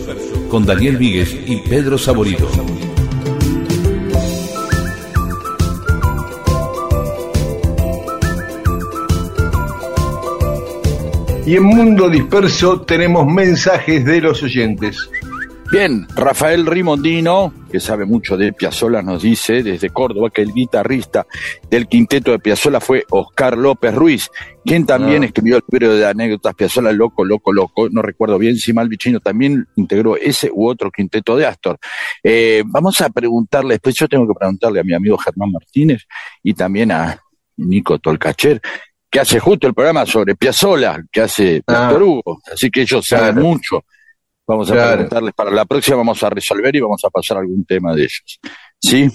[0.49, 2.49] con Daniel Víguez y Pedro Saborido.
[11.53, 14.97] Y en Mundo Disperso tenemos mensajes de los oyentes.
[15.71, 21.27] Bien, Rafael Rimondino, que sabe mucho de Piazzolla, nos dice desde Córdoba que el guitarrista
[21.69, 24.31] del quinteto de Piazzolla fue Oscar López Ruiz,
[24.65, 25.27] quien también Ah.
[25.27, 27.91] escribió el libro de anécdotas Piazzolla Loco, Loco, Loco.
[27.91, 31.77] No recuerdo bien si Malvicino también integró ese u otro quinteto de Astor.
[32.23, 36.05] Eh, vamos a preguntarle, después yo tengo que preguntarle a mi amigo Germán Martínez
[36.43, 37.21] y también a
[37.59, 38.63] Nico Tolcacher,
[39.13, 41.93] que hace justo el programa sobre Piazzolla, que hace Ah.
[41.95, 42.41] Hugo.
[42.51, 43.85] Así que ellos saben mucho.
[44.47, 44.93] Vamos a Claro.
[44.93, 48.41] preguntarles para la próxima, vamos a resolver y vamos a pasar algún tema de ellos.
[48.81, 49.09] ¿Sí?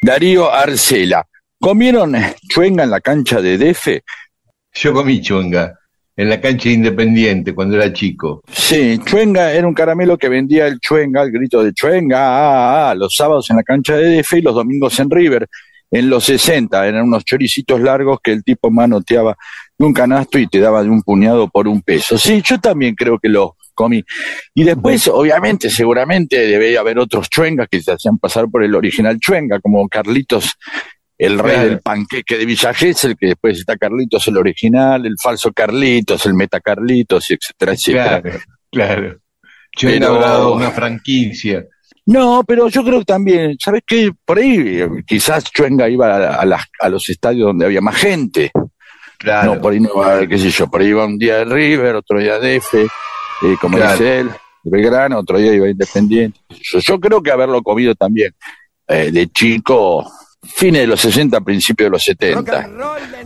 [0.00, 1.26] Darío Arcela.
[1.60, 2.16] ¿Comieron
[2.48, 4.02] chuenga en la cancha de Defe?
[4.72, 5.78] Yo comí chunga
[6.16, 8.40] en la cancha de Independiente cuando era chico.
[8.50, 12.38] Sí, chuenga era un caramelo que vendía el chuenga, el grito de chuenga, ah,
[12.88, 15.46] ah, ah, los sábados en la cancha de Defe y los domingos en River.
[15.90, 19.36] En los 60 eran unos choricitos largos que el tipo manoteaba
[19.76, 22.16] de un canasto y te daba de un puñado por un peso.
[22.16, 24.04] Sí, yo también creo que los comí.
[24.54, 29.18] Y después, obviamente, seguramente debe haber otros chuengas que se hacían pasar por el original
[29.18, 30.54] chuenga, como Carlitos,
[31.18, 31.68] el rey Claro.
[31.68, 36.34] del panqueque de Villa Gesell, que después está Carlitos el original, el falso Carlitos, el
[36.34, 38.22] meta Carlitos, etcétera, etcétera.
[38.22, 38.38] Claro,
[38.70, 39.18] claro.
[39.76, 41.64] Chunga Pero- habrá dado una franquicia.
[42.06, 44.10] No, pero yo creo que también, ¿sabes qué?
[44.24, 47.96] Por ahí eh, quizás Chuenga iba a, a las- a los estadios donde había más
[47.96, 48.50] gente.
[49.18, 49.54] Claro.
[49.54, 51.94] No, por ahí no va, qué sé yo, por ahí iba un día de River,
[51.96, 53.92] otro día de F, eh, como Claro.
[53.92, 54.30] dice él,
[54.62, 56.40] de Belgrano, otro día iba Independiente.
[56.48, 58.32] Yo, yo creo que haberlo comido también
[58.88, 60.10] eh, de chico,
[60.42, 62.70] fines de los 60, principios de los 70.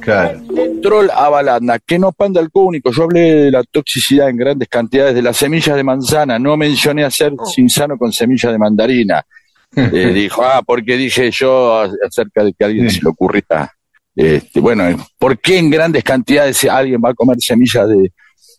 [0.01, 0.41] Claro.
[0.83, 2.91] Troll Avalanda, que no panda el cúnico.
[2.93, 6.39] Yo hablé de la toxicidad en grandes cantidades de las semillas de manzana.
[6.39, 9.23] No mencioné hacer sin sano con semillas de mandarina.
[9.77, 13.73] Eh, dijo, ah, porque dije yo a- acerca de que a alguien se le ocurría.
[14.15, 14.85] Este, bueno,
[15.19, 18.13] ¿por qué en grandes cantidades alguien va a comer semillas de,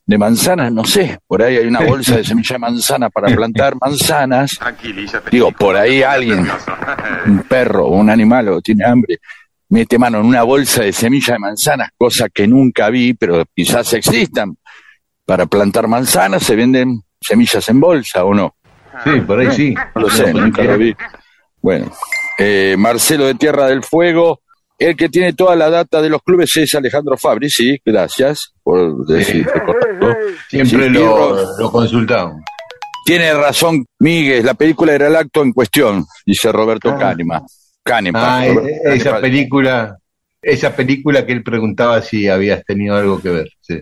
[0.05, 0.71] de manzanas?
[0.71, 1.19] No sé.
[1.27, 4.59] Por ahí hay una bolsa de semillas de manzana para plantar manzanas.
[5.31, 6.47] Digo, por ahí alguien,
[7.25, 9.19] un perro o un animal o tiene hambre,
[9.69, 13.93] mete mano en una bolsa de semillas de manzanas, cosa que nunca vi, pero quizás
[13.93, 14.55] existan.
[15.25, 18.55] Para plantar manzanas se venden semillas en bolsa o no.
[19.03, 19.75] Sí, por ahí sí.
[19.95, 20.95] No lo sé, nunca lo vi.
[21.61, 21.91] Bueno,
[22.37, 24.41] eh, Marcelo de Tierra del Fuego,
[24.77, 29.05] el que tiene toda la data de los clubes es Alejandro Fabri, sí, gracias por
[29.05, 30.07] decir correcto.
[30.49, 32.41] Siempre Sí, lo, lo consultamos.
[33.05, 36.97] Tiene razón Miguel, la película era el acto en cuestión, dice Roberto Ah.
[36.99, 37.43] Kahneman,
[38.15, 39.97] Ah, e- esa película,
[40.41, 43.47] esa película que él preguntaba si habías tenido algo que ver.
[43.61, 43.79] sí.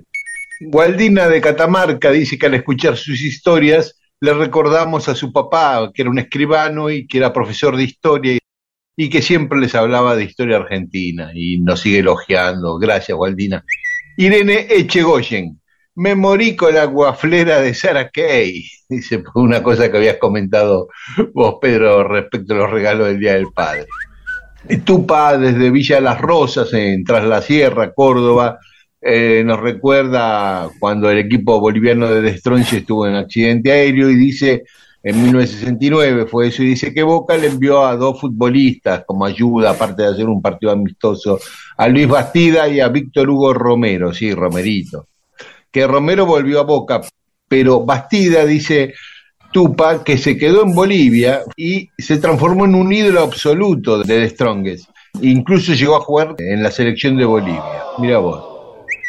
[0.66, 6.02] Gualdina de Catamarca dice que al escuchar sus historias le recordamos a su papá, que
[6.04, 8.38] era un escribano y que era profesor de historia
[8.96, 12.78] y que siempre les hablaba de historia argentina y nos sigue elogiando.
[12.78, 13.64] Gracias, Gualdina.
[14.18, 15.60] Irene Echegoyen.
[15.96, 18.66] Me morí con la guaflera de Sarah Kay.
[18.90, 20.90] Dice, una cosa que habías comentado
[21.34, 23.86] vos, Pedro, respecto a los regalos del Día del Padre.
[24.86, 28.60] Tupa, desde Villa Las Rosas, en Tras la Sierra, Córdoba,
[29.02, 34.64] eh, nos recuerda cuando el equipo boliviano de Destronche estuvo en accidente aéreo y dice,
[35.04, 39.72] en 1969 fue eso, y dice que Boca le envió a dos futbolistas como ayuda,
[39.72, 41.40] aparte de hacer un partido amistoso,
[41.76, 45.08] a Luis Bastida y a Víctor Hugo Romero, sí, Romerito.
[45.70, 47.02] Que Romero volvió a Boca,
[47.50, 48.94] pero Bastida dice
[49.52, 54.30] Tupa que se quedó en Bolivia y se transformó en un ídolo absoluto de The
[54.30, 54.90] Strongest.
[55.22, 57.84] Incluso llegó a jugar en la selección de Bolivia.
[58.00, 58.44] Mira vos.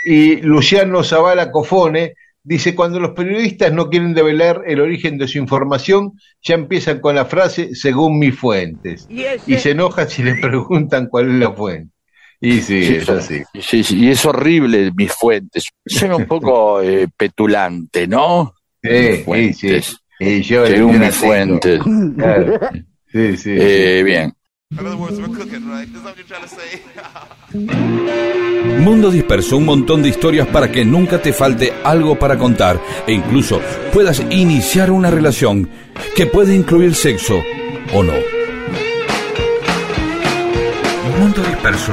[0.05, 2.15] Y Luciano Zavala Cofone
[2.45, 7.17] dice, cuando los periodistas no quieren develar el origen de su información, ya empiezan con
[7.17, 9.09] la frase según mis fuentes.
[9.11, 11.91] Y se enoja si le preguntan cuál es la fuente.
[12.41, 13.43] Y sí, Sí, es así.
[13.59, 15.65] Sí, sí, y es horrible mis fuentes.
[15.87, 18.55] Suena un poco eh, petulante, ¿no?
[18.83, 19.87] Sí, fuentes.
[19.87, 19.97] sí.
[20.21, 21.81] Y yo Según mis fuentes.
[22.17, 22.61] Claro.
[23.11, 23.51] Sí, sí.
[23.57, 24.33] Eh, bien.
[27.55, 33.13] Mundo Disperso, un montón de historias para que nunca te falte algo para contar e
[33.13, 33.61] incluso
[33.93, 35.69] puedas iniciar una relación
[36.17, 37.41] que puede incluir sexo
[37.95, 38.13] o no.
[41.21, 41.93] Mundo Disperso.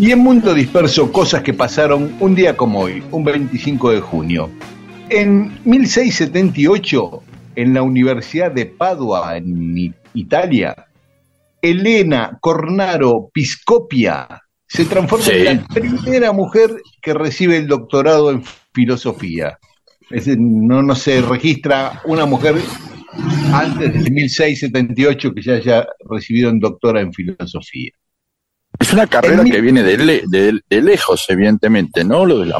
[0.00, 4.50] Y en Mundo Disperso, cosas que pasaron un día como hoy, un 25 de junio.
[5.08, 7.22] En 1678,
[7.54, 10.88] en la Universidad de Padua, en Italia,
[11.70, 14.28] Elena Cornaro Piscopia
[14.66, 15.32] se transforma Sí.
[15.46, 18.42] en la primera mujer que recibe el doctorado en
[18.74, 19.58] filosofía.
[20.10, 22.56] Es no, no se registra una mujer
[23.52, 27.90] antes del 1678 que ya haya recibido un doctora en filosofía.
[28.78, 32.26] Es una carrera En mi- que viene de, le- de- de lejos, evidentemente, ¿no?
[32.26, 32.58] Lo de la...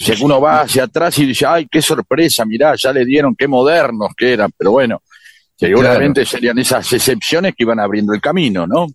[0.00, 3.48] Si uno va hacia atrás y dice, ay, qué sorpresa, mirá, ya le dieron, qué
[3.48, 5.02] modernos que eran, pero bueno,
[5.58, 8.86] seguramente serían esas excepciones que iban abriendo el camino, ¿no?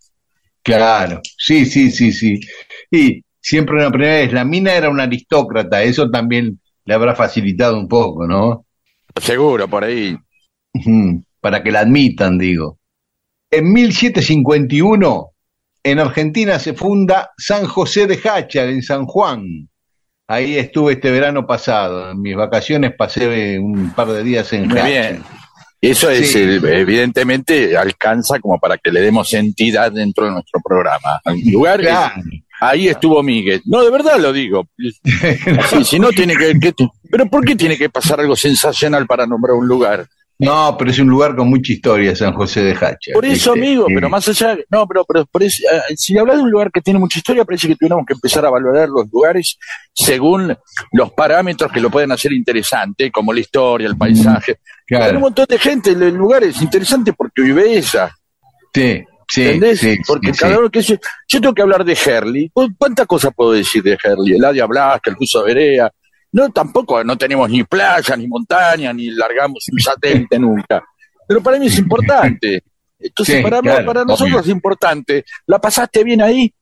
[0.61, 2.39] Claro, sí, sí, sí, sí.
[2.89, 7.77] Y siempre una primera vez, la mina era una aristócrata, eso también le habrá facilitado
[7.77, 8.65] un poco, ¿no?
[9.21, 10.17] Seguro, por ahí.
[11.41, 12.79] Para que la admitan, digo.
[13.51, 15.29] En 1751,
[15.83, 19.69] en Argentina se funda San José de Háchal, en San Juan.
[20.27, 22.11] Ahí estuve este verano pasado.
[22.11, 25.23] En mis vacaciones pasé un par de días en Muy bien.
[25.91, 26.39] Eso es, Sí.
[26.41, 31.21] evidentemente, alcanza como para que le demos entidad dentro de nuestro programa.
[31.51, 31.89] Lugar, es-
[32.61, 33.61] ahí estuvo Miguel.
[33.65, 34.67] No, de verdad lo digo.
[35.85, 36.73] Si no tiene que, que-
[37.11, 40.07] Pero ¿por qué tiene que pasar algo sensacional para nombrar un lugar?
[40.39, 43.13] No, pero es un lugar con mucha historia, San José de Háchal.
[43.13, 46.43] Por eso, amigo, pero más allá, no, pero, pero por eso, eh, si hablas de
[46.43, 49.57] un lugar que tiene mucha historia, parece que tuviéramos que empezar a valorar los lugares
[49.93, 50.55] según
[50.91, 54.57] los parámetros que lo pueden hacer interesante, como la historia, el paisaje.
[54.89, 58.13] Hay un montón de gente en el lugar es interesante porque vive esa,
[58.73, 59.79] Sí, sí, ¿entendés?
[59.79, 60.95] sí, porque sí, cada uno que yo,
[61.27, 62.49] yo tengo que hablar de Herley.
[62.51, 64.33] ¿Cu- ¿Cuántas cosas puedo decir de Herley?
[64.35, 65.89] El Adia Blasca, el Fuso Berea.
[66.33, 70.83] No, tampoco, no tenemos ni playa, ni montaña, ni largamos un satélite nunca.
[71.27, 72.63] Pero para mí es importante.
[72.99, 74.39] Entonces, Sí, para, claro, para nosotros obvio.
[74.41, 75.25] es importante.
[75.45, 76.53] ¿La pasaste bien ahí?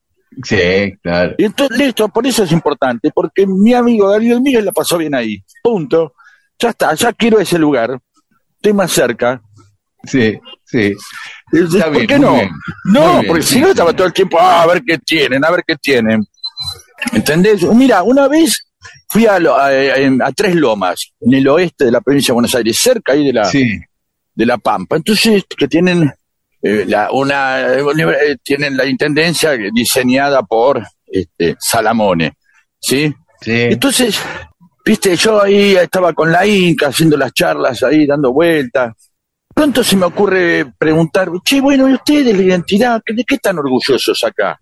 [0.43, 1.35] Sí, claro.
[1.37, 5.13] Y entonces, listo, por eso es importante, porque mi amigo Darío Miguel la pasó bien
[5.15, 5.43] ahí.
[5.63, 6.13] Punto.
[6.59, 7.99] Ya está, ya quiero ese lugar.
[8.55, 9.41] Estoy más cerca.
[10.03, 10.95] Sí, sí.
[11.51, 12.33] Está bien, ¿Por qué no?
[12.33, 12.49] bien.
[12.85, 15.43] No, bien, porque sí, si no estaba todo el tiempo, "Ah, a ver qué tienen,
[15.45, 16.23] a ver qué tienen.
[17.13, 17.63] ¿Entendés?
[17.63, 18.67] Mira, una vez
[19.11, 22.77] fui a, a, a Tres Lomas, en el oeste de la provincia de Buenos Aires,
[22.79, 23.77] cerca ahí de la, Sí,
[24.33, 24.95] de la Pampa.
[24.95, 26.09] Entonces, que tienen
[26.61, 32.37] eh, la, una, eh, tienen la intendencia diseñada por este, Salamone,
[32.79, 33.13] ¿sí?
[33.41, 33.51] sí.
[33.51, 34.17] Entonces,
[34.85, 38.93] viste, yo ahí estaba con la Inca haciendo las charlas ahí, dando vueltas.
[39.53, 43.01] Pronto se me ocurre preguntar, che, bueno, ¿y ustedes la identidad?
[43.05, 44.57] ¿De qué están orgullosos acá?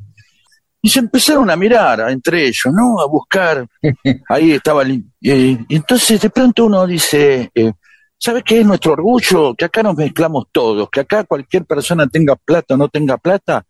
[0.82, 3.01] Y se empezaron a mirar entre ellos, ¿no?
[3.01, 3.65] A buscar.
[4.30, 4.84] Ahí estaba.
[4.84, 7.71] el- eh, y entonces de pronto uno dice, eh,
[8.17, 9.53] ¿sabes qué es nuestro orgullo?
[9.55, 13.65] Que acá nos mezclamos todos, que acá cualquier persona tenga plata o no tenga plata,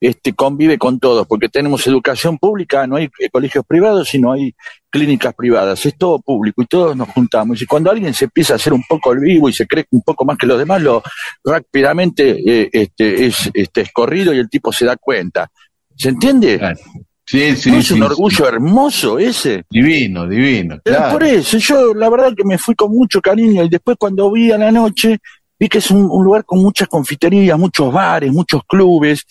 [0.00, 4.52] este, convive con todos, porque tenemos educación pública, no hay colegios privados, sino hay
[4.90, 7.62] clínicas privadas, es todo público y todos nos juntamos.
[7.62, 10.02] Y cuando alguien se empieza a hacer un poco el vivo y se cree un
[10.02, 11.02] poco más que los demás, lo
[11.44, 15.50] rápidamente eh, este, es este, escorrido y el tipo se da cuenta.
[15.96, 16.58] ¿Se entiende?
[16.58, 16.78] Claro.
[17.24, 19.64] Sí, sí, ¿No es sí, un orgullo hermoso ese?
[19.70, 20.78] Divino, divino.
[20.82, 21.12] Pero claro.
[21.12, 24.50] por eso, yo la verdad que me fui con mucho cariño y después cuando vi
[24.50, 25.18] a la noche,
[25.58, 29.24] vi que es un, un lugar con muchas confiterías, muchos bares, muchos clubes,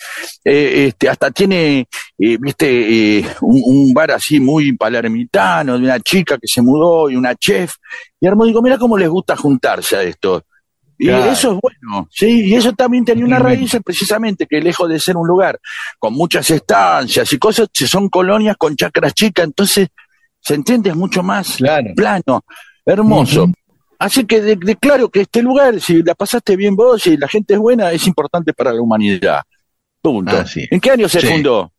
[0.45, 1.85] eh, este, hasta tiene,
[2.17, 7.09] eh, viste, eh, un, un bar así muy palermitano, de una chica que se mudó
[7.09, 7.73] y una chef,
[8.19, 10.45] y Hermo digo, mira cómo les gusta juntarse a esto.
[11.03, 11.31] Y Claro.
[11.31, 15.17] eso es bueno, sí, y eso también tenía una raíz precisamente que lejos de ser
[15.17, 15.59] un lugar
[15.97, 19.87] con muchas estancias y cosas, son colonias con chacras chicas, entonces
[20.39, 21.87] se entiende es mucho más Claro.
[21.95, 22.43] plano,
[22.85, 23.45] hermoso.
[23.45, 23.53] Ujú.
[23.97, 27.55] Así que de- declaro que este lugar, si la pasaste bien vos y la gente
[27.55, 29.41] es buena, es importante para la humanidad.
[30.03, 30.37] Punto.
[30.37, 30.67] Ah, sí.
[30.69, 31.25] ¿En qué año se Sí.
[31.27, 31.71] fundó?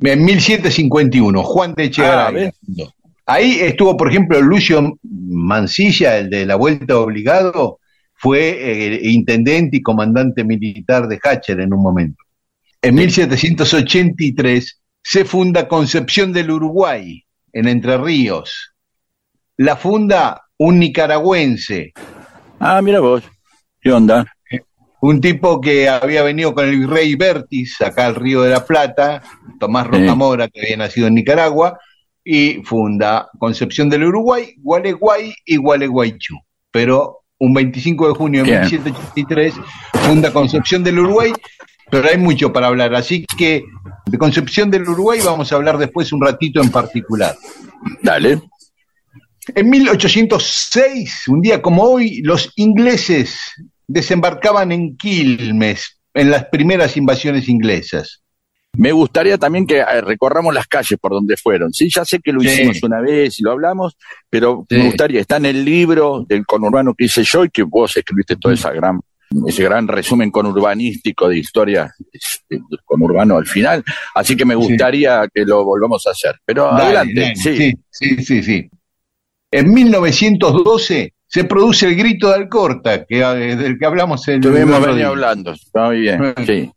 [0.00, 2.50] En 1751, Juan de Ah, Echegaray.
[2.64, 2.92] fundó.
[3.26, 7.78] Ahí estuvo, por ejemplo, Lucio Mancilla, el de la Vuelta Obligado,
[8.16, 8.48] fue
[8.94, 12.22] eh, intendente y comandante militar de Hatcher en un momento.
[12.82, 18.74] En 1783 se funda Concepción del Uruguay, en Entre Ríos.
[19.56, 21.92] La funda un nicaragüense,
[22.58, 23.22] Ah, mira vos.
[23.80, 24.26] ¿Qué onda?
[25.02, 29.22] un tipo que había venido con el virrey Vértiz acá al Río de la Plata,
[29.60, 30.00] Tomás Sí.
[30.00, 31.78] Rocamora, que había nacido en Nicaragua,
[32.24, 36.34] y funda Concepción del Uruguay, Gualeguay y Gualeguaychú.
[36.72, 38.62] Pero un 25 de junio de Bien.
[38.62, 39.54] 1783
[39.92, 41.32] funda Concepción del Uruguay,
[41.90, 43.64] pero hay mucho para hablar, así que
[44.06, 47.34] de Concepción del Uruguay vamos a hablar después un ratito en particular.
[48.02, 48.40] Dale.
[49.54, 53.38] En 1806, un día como hoy, los ingleses
[53.86, 58.22] desembarcaban en Quilmes en las primeras invasiones inglesas.
[58.78, 61.72] Me gustaría también que eh, recorramos las calles por donde fueron.
[61.72, 62.48] Sí, ya sé que lo Sí.
[62.48, 63.96] hicimos una vez y lo hablamos,
[64.30, 64.76] pero Sí.
[64.76, 68.36] me gustaría, está en el libro del conurbano que hice yo y que vos escribiste
[68.36, 69.00] toda esa gran,
[69.46, 71.92] ese gran resumen conurbanístico de historia.
[72.12, 73.82] Es eh, con Urbano al final,
[74.14, 76.36] así que me gustaría que lo volvamos a hacer.
[76.44, 77.72] Pero Dale, adelante, dale, sí.
[77.90, 78.70] sí, sí, sí.
[79.50, 84.84] En 1912 se produce el grito de Alcorta, que, eh, del que hablamos el Estuvimos
[84.86, 86.70] hablando, está muy bien, sí.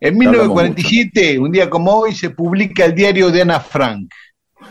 [0.00, 4.10] En 1947, un día como hoy, se publica el diario de Ana Frank.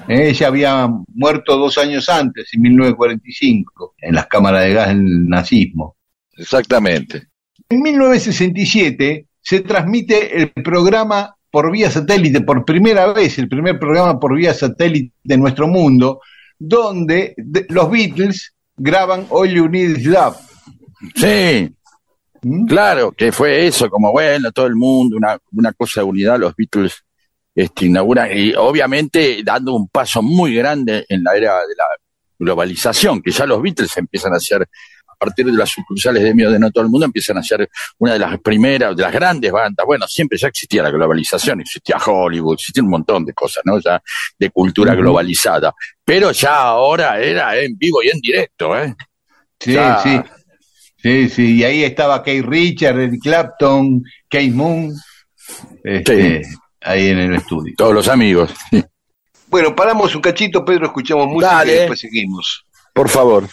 [0.07, 5.27] Eh, Ella había muerto dos años antes, en 1945, en las cámaras de gas del
[5.27, 5.95] nazismo.
[6.37, 7.27] Exactamente.
[7.69, 14.19] En 1967 se transmite el programa por vía satélite, por primera vez, el primer programa
[14.19, 16.19] por vía satélite de nuestro mundo,
[16.59, 20.35] donde de- los Beatles graban All You Need Is Love.
[21.15, 21.73] Sí,
[22.47, 22.67] ¿Mm?
[22.67, 26.55] claro, que fue eso, como bueno, todo el mundo, una, una cosa de unidad, los
[26.55, 27.03] Beatles
[27.55, 31.85] este, inauguran, y obviamente dando un paso muy grande en la era de la
[32.37, 36.51] globalización, que ya los Beatles empiezan a ser, a partir de las sucursales de medio
[36.51, 37.67] de no todo el mundo, empiezan a ser
[37.97, 39.83] una de las primeras, de las grandes bandas.
[39.83, 43.79] Bueno, siempre ya existía la globalización, existía Hollywood, existía un montón de cosas, ¿no?
[43.79, 43.99] Ya
[44.37, 45.73] de cultura globalizada.
[46.03, 48.93] Pero ya ahora era en vivo y en directo, ¿eh?
[49.59, 49.99] Sí, Ya.
[50.03, 50.21] sí.
[51.05, 54.91] Sí, sí, y ahí estaba Kate Richard, Eric Clapton, Kate Moon,
[55.83, 56.41] este,
[56.81, 57.75] ahí en el estudio.
[57.77, 58.51] Todos los amigos.
[59.45, 61.71] Bueno, paramos un cachito, Pedro, escuchamos música Dale.
[61.71, 62.65] y después seguimos.
[62.91, 63.47] Por favor.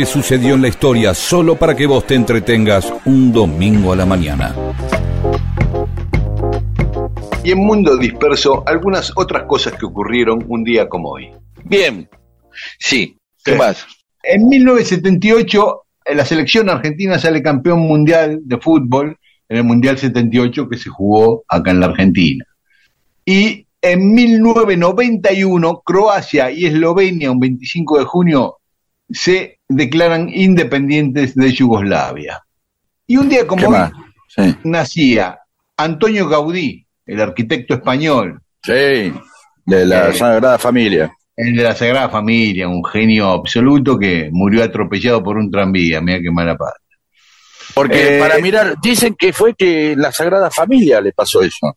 [0.00, 4.06] Que sucedió en la historia solo para que vos te entretengas un domingo a la
[4.06, 4.56] mañana.
[7.44, 11.28] Y en Mundo Disperso, algunas otras cosas que ocurrieron un día como hoy.
[11.64, 12.08] Bien.
[12.78, 13.14] Sí.
[13.44, 13.58] ¿Qué Sí.
[13.58, 13.86] más?
[14.22, 19.18] En 1978, eh, la selección argentina sale campeón mundial de fútbol
[19.50, 22.46] en el Mundial 78 que se jugó acá en la Argentina.
[23.26, 28.59] Y en 1991, Croacia y Eslovenia, un 25 de junio,
[29.12, 32.42] se declaran independientes de Yugoslavia.
[33.06, 33.92] Y un día ¿Qué como hoy más?
[34.28, 34.54] Sí.
[34.64, 35.38] nacía
[35.76, 39.12] Antonio Gaudí, el arquitecto español, Sí.
[39.64, 40.14] De la Eh.
[40.14, 41.10] Sagrada Familia.
[41.36, 46.20] el de la Sagrada Familia, un genio absoluto que murió atropellado por un tranvía, mira
[46.20, 46.76] qué mala pata.
[47.74, 51.76] Porque Eh, para mirar, dicen que fue que la Sagrada Familia le pasó eso.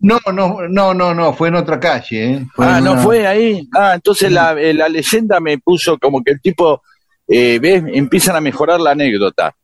[0.00, 2.32] No, no, no, no, no, fue en otra calle.
[2.34, 2.46] ¿eh?
[2.54, 3.68] Fue ah, no una- fue ahí.
[3.74, 6.82] Ah, entonces la, eh, la leyenda me puso como que el tipo,
[7.28, 7.84] eh, ¿ves?
[7.92, 9.54] Empiezan a mejorar la anécdota.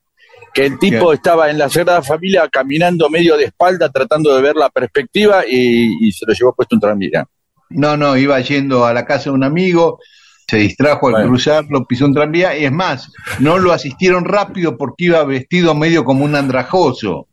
[0.52, 4.56] Que el tipo estaba en la Sagrada Familia caminando medio de espalda tratando de ver
[4.56, 7.26] la perspectiva y, y se lo llevó puesto un tranvía.
[7.70, 9.98] No, no, iba yendo a la casa de un amigo,
[10.48, 11.28] se distrajo al Bueno.
[11.28, 16.04] cruzarlo, pisó un tranvía, y es más, no lo asistieron rápido porque iba vestido medio
[16.04, 17.26] como un andrajoso.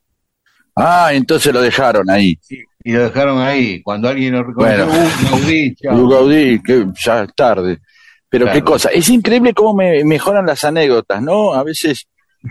[0.76, 2.38] Ah, entonces lo dejaron ahí.
[2.84, 3.82] Y lo dejaron ahí.
[3.82, 5.00] Cuando alguien lo reconoció, Bueno.
[5.06, 5.98] "Uh, Gaudí, chao".
[5.98, 7.80] Lu Gaudí, que ya es tarde.
[8.30, 8.60] Pero Claro.
[8.60, 8.90] qué cosa.
[8.90, 11.54] Es increíble cómo me mejoran las anécdotas, ¿no?
[11.54, 12.08] A veces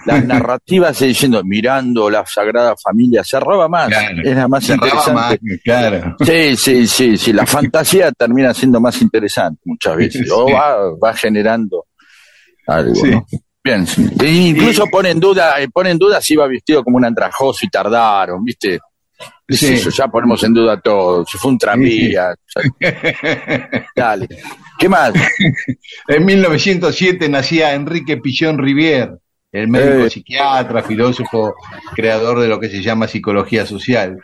[0.06, 0.20] la
[0.56, 4.22] narrativa se diciendo, mirando la Sagrada Familia, cerraba más, Claro.
[4.24, 5.12] era más interesante.
[5.12, 6.16] más, claro.
[6.24, 10.52] Sí, sí, sí, sí, la fantasía termina siendo más interesante muchas veces, o Sí.
[10.54, 11.86] va, va generando
[12.66, 13.10] algo, Sí.
[13.10, 13.26] ¿no?
[13.64, 14.08] Bien, sí.
[14.20, 17.66] E incluso pone en duda, eh, pone en duda si iba vestido como un andrajoso
[17.66, 18.78] y tardaron, ¿viste?
[19.46, 19.72] ¿Qué es Sí.
[19.74, 19.90] eso?
[19.90, 22.34] ya ponemos en duda todo, si fue un tranvía.
[23.96, 24.28] Dale.
[24.78, 25.12] ¿Qué más?
[26.08, 29.18] En 1907 nacía Enrique Pillón Rivière,
[29.52, 30.10] el médico Eh.
[30.10, 31.54] psiquiatra, filósofo,
[31.94, 34.18] creador de lo que se llama psicología social.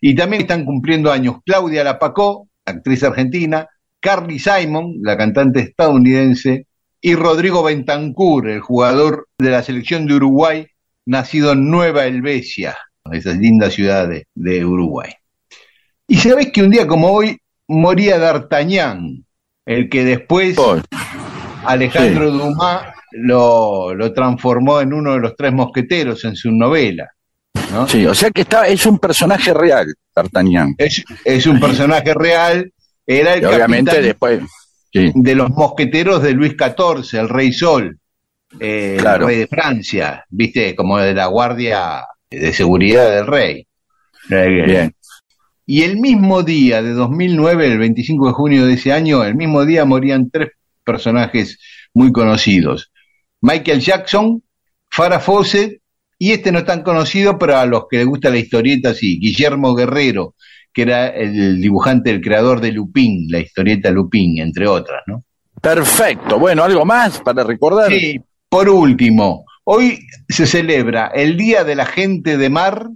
[0.00, 3.66] Y también están cumpliendo años Claudia Lapacó, actriz argentina,
[4.00, 6.66] Carly Simon, la cantante estadounidense,
[7.00, 10.66] y Rodrigo Bentancur, el jugador de la selección de Uruguay,
[11.04, 12.76] nacido en Nueva Helvecia,
[13.10, 15.12] esa linda ciudad de, de Uruguay.
[16.06, 17.38] Y sabés que un día como hoy
[17.68, 19.24] moría D'Artagnan,
[19.66, 20.56] el que después
[21.64, 22.82] Alejandro Dumas
[23.12, 27.10] lo, lo transformó en uno de los tres mosqueteros en su novela.
[27.72, 27.88] ¿no?
[27.88, 30.74] sí, o sea que está, es un personaje real, D'Artagnan.
[30.78, 32.70] Es, es un personaje real,
[33.06, 34.40] era el Y obviamente capitán después.
[34.92, 37.98] Sí, de los mosqueteros de Luis XIV, el rey Sol,
[38.60, 39.22] eh, Claro.
[39.22, 43.66] el rey de Francia, viste, como de la guardia de seguridad del rey.
[44.30, 44.94] Eh, bien.
[45.66, 49.64] Y el mismo día de 2009, el 25 de junio de ese año, el mismo
[49.64, 50.50] día morían tres
[50.84, 51.58] personajes
[51.94, 52.90] muy conocidos.
[53.40, 54.42] Michael Jackson,
[54.90, 55.80] Farah Fawcett,
[56.18, 59.18] y este no es tan conocido, pero a los que les gusta la historieta, sí,
[59.18, 60.34] Guillermo Guerrero,
[60.72, 65.24] que era el dibujante, el creador de Lupin, la historieta Lupin, entre otras, ¿no?
[65.60, 66.38] Perfecto.
[66.38, 67.92] Bueno, ¿algo más para recordar?
[67.92, 72.88] Sí, por último, hoy se celebra el Día de la Gente de Mar,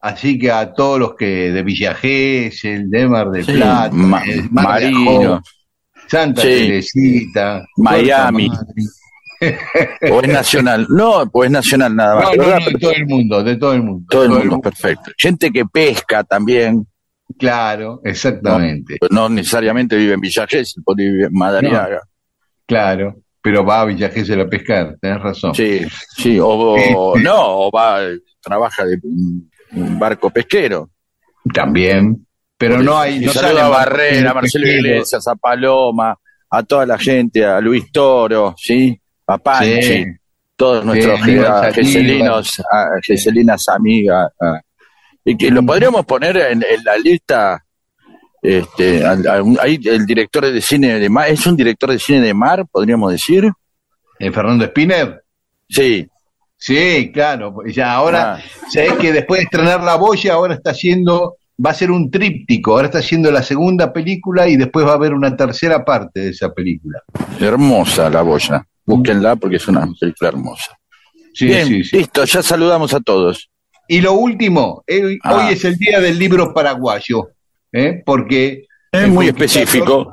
[0.00, 4.22] así que a todos los que de Villa Gesell, de Mar del Sí, Plata, Ma-
[4.24, 5.34] de Mar de Marino.
[5.34, 5.42] Ajó,
[6.08, 6.48] Santa Sí.
[6.48, 8.50] Teresita, Miami.
[10.10, 10.86] ¿O es nacional?
[10.90, 12.36] No, pues es nacional nada más.
[12.36, 14.06] No, no, no, de todo el mundo, de todo el mundo.
[14.10, 15.10] todo el mundo, perfecto.
[15.16, 16.86] Gente que pesca también,
[17.38, 22.00] Claro, exactamente, no necesariamente vive en Villa Gesell, puede vivir en Madariaga.
[22.66, 23.14] claro.
[23.42, 25.54] Pero va a Villa Gesell a pescar, tenés razón.
[25.54, 25.80] Sí,
[26.16, 26.76] sí, o, o
[27.16, 27.24] Este.
[27.26, 27.36] no,
[27.66, 28.00] o va,
[28.40, 30.90] trabaja de un barco pesquero.
[31.54, 32.26] También.
[32.58, 33.20] Pero no hay.
[33.20, 34.66] No saluda a Barrera, a Marcelo.
[34.66, 36.14] Iglesias, a Paloma,
[36.50, 39.00] a toda la gente, a Luis Toro, ¿sí?
[39.26, 40.04] A Panchi, Sí.
[40.56, 44.30] todos nuestros Sí, a geselinos, a geselinas amigas.
[44.40, 44.60] a-
[45.24, 47.64] y que lo podríamos poner en, en la lista.
[48.42, 49.04] Este,
[49.60, 53.12] ahí el director de cine de mar, ¿es un director de cine de mar, podríamos
[53.12, 53.50] decir?
[54.18, 55.22] ¿Eh, Fernando Spinner?
[55.68, 56.06] Sí.
[56.56, 57.54] Sí, claro.
[57.66, 58.42] Ya ahora, Ah.
[58.70, 62.72] sabés que después de estrenar La Boya, ahora está haciendo, va a ser un tríptico,
[62.72, 66.28] ahora está haciendo la segunda película y después va a haber una tercera parte de
[66.30, 67.00] esa película.
[67.38, 68.64] Hermosa la boya.
[68.84, 70.76] Búsquenla porque es una película hermosa.
[71.32, 71.96] Sí, Bien, sí, sí.
[71.98, 73.50] listo, ya saludamos a todos.
[73.88, 74.82] Y lo último,
[75.22, 75.34] Ah.
[75.46, 77.28] hoy es el día del libro paraguayo,
[77.72, 78.02] ¿eh?
[78.04, 80.12] porque Es muy específico.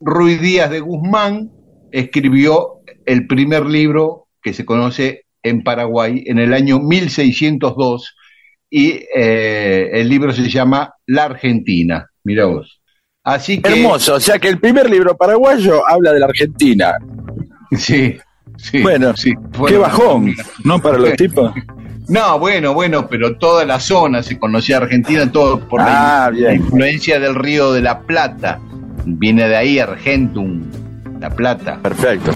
[0.00, 1.50] Ruiz Díaz de Guzmán
[1.90, 8.14] escribió el primer libro que se conoce en Paraguay en el año 1602
[8.70, 12.06] y eh, el libro se llama La Argentina.
[12.24, 12.80] Mira vos.
[13.24, 16.94] Así que Hermoso, o sea que el primer libro paraguayo habla de la Argentina.
[17.76, 18.16] Sí,
[18.56, 18.82] sí.
[18.82, 19.32] Bueno, sí.
[19.32, 20.34] Qué Bueno, bajón,
[20.64, 20.80] ¿no?
[20.80, 21.52] Para los tipos.
[22.08, 26.54] No, bueno, bueno, pero toda la zona se conocía Argentina, todo por la, Ah, la
[26.54, 28.58] influencia del río de la Plata.
[29.04, 30.62] Viene de ahí Argentum,
[31.20, 31.78] la Plata.
[31.82, 32.32] Perfecto.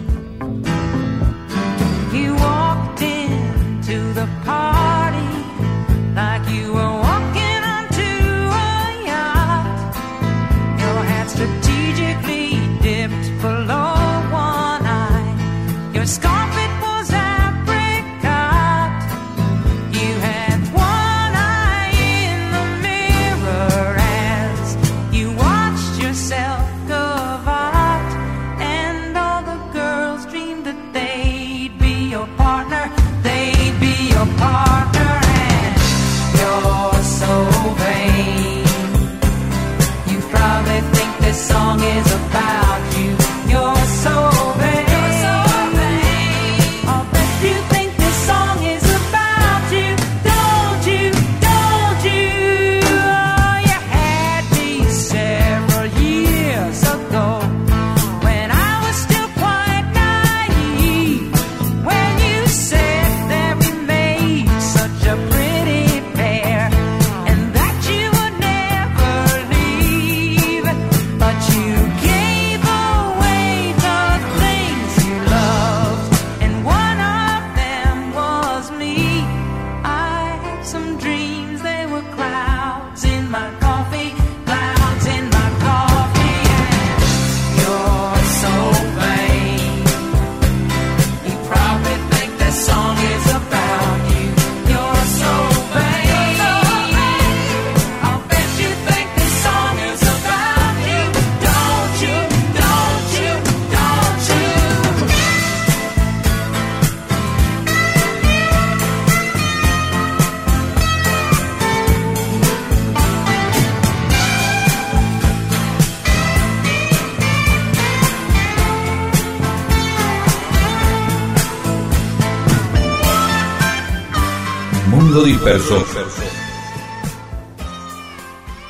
[125.43, 125.85] Disperso.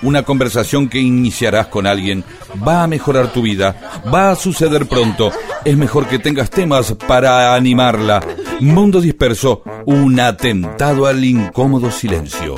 [0.01, 2.25] Una conversación que iniciarás con alguien
[2.67, 3.77] va a mejorar tu vida,
[4.13, 5.31] va a suceder pronto.
[5.67, 8.25] Es mejor que tengas temas para animarla.
[8.61, 12.55] Mundo Disperso, un atentado al incómodo silencio.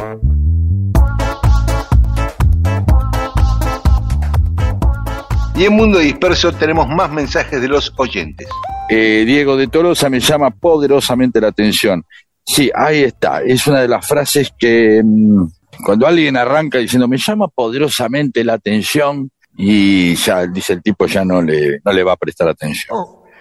[5.57, 8.47] Y en Mundo Disperso tenemos más mensajes de los oyentes.
[8.89, 12.05] Eh, Diego de Tolosa me llama poderosamente la atención.
[12.47, 13.43] Sí, ahí está.
[13.43, 15.47] Es una de las frases que mm,
[15.85, 21.25] cuando alguien arranca diciendo me llama poderosamente la atención y ya dice el tipo ya
[21.25, 22.97] no le, no le va a prestar atención.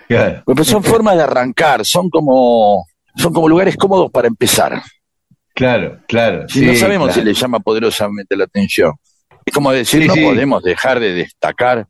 [0.07, 0.43] Claro.
[0.45, 2.85] Pues son formas de arrancar, son como,
[3.15, 4.81] son como lugares cómodos para empezar.
[5.55, 6.47] Claro, claro.
[6.49, 7.21] Si sí, no sabemos claro.
[7.21, 8.93] si le llama poderosamente la atención.
[9.45, 10.23] Es como decir, Sí, no sí.
[10.23, 11.85] podemos dejar de destacar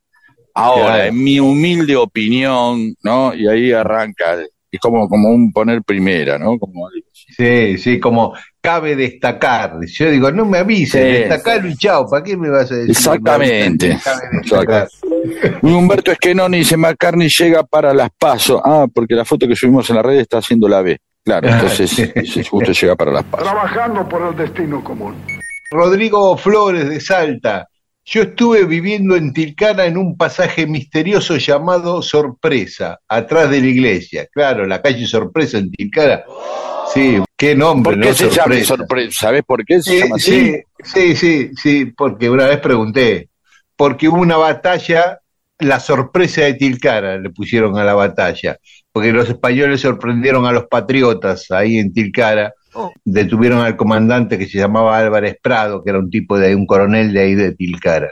[0.54, 1.04] ahora, Claro.
[1.06, 3.34] en mi humilde opinión, ¿no?
[3.34, 4.38] Y ahí arranca,
[4.72, 6.58] es como, como un poner primera, ¿no?
[6.58, 6.90] Como.
[7.36, 9.74] Sí, sí, como cabe destacar.
[9.86, 11.12] Yo digo, no me avises, Sí.
[11.22, 12.92] destacar y chao, ¿para qué me vas a decir?
[12.92, 13.98] Exactamente.
[14.04, 14.88] Cabe destacar.
[15.62, 18.62] Y Humberto Esquenoni dice, McCartney llega para las pasos.
[18.64, 20.98] Ah, porque la foto que subimos en la red está haciendo la B.
[21.26, 22.12] Claro, Ah, entonces
[22.50, 23.48] justo llega para las pasos.
[23.48, 25.16] trabajando por el destino común.
[25.72, 27.68] Rodrigo Flores de Salta.
[28.06, 34.28] Yo estuve viviendo en Tilcara en un pasaje misterioso llamado Sorpresa, atrás de la iglesia.
[34.32, 36.26] Claro, la calle Sorpresa en Tilcara.
[36.94, 38.14] Sí, qué nombre, ¿Por qué ¿no?
[38.16, 39.12] se llama sorpresa?
[39.22, 40.52] ¿Sabés por qué se Sí, llama así?
[40.52, 43.30] sí, sí, sí, sí, porque una vez pregunté,
[43.78, 45.20] porque hubo una batalla,
[45.60, 48.58] la sorpresa de Tilcara le pusieron a la batalla,
[48.92, 52.54] porque los españoles sorprendieron a los patriotas ahí en Tilcara,
[53.04, 57.12] detuvieron al comandante que se llamaba Álvarez Prado, que era un tipo de un coronel
[57.14, 58.12] de ahí de Tilcara.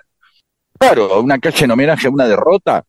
[0.79, 2.83] Claro, una calle en homenaje a una derrota.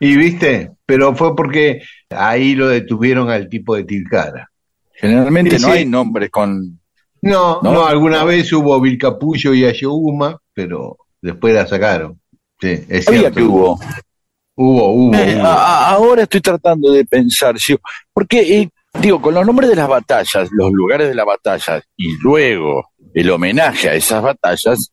[0.00, 4.48] Y viste, pero fue porque ahí lo detuvieron al tipo de Tilcara.
[4.92, 5.78] Generalmente Sí, no sí.
[5.78, 6.80] hay nombres con...
[7.22, 7.72] No, ¿No?
[7.72, 12.20] no, alguna vez hubo Vilcapullo y Ayohuma, pero después la sacaron.
[12.60, 13.36] Sí, es Sabía cierto.
[13.38, 13.80] que hubo.
[14.56, 15.46] Hubo, hubo, Eh, hubo.
[15.46, 17.74] a- a- ahora estoy tratando de pensar, sí,
[18.12, 18.70] porque, eh,
[19.00, 23.30] digo, con los nombres de las batallas, los lugares de las batallas y luego el
[23.30, 24.90] homenaje a esas batallas,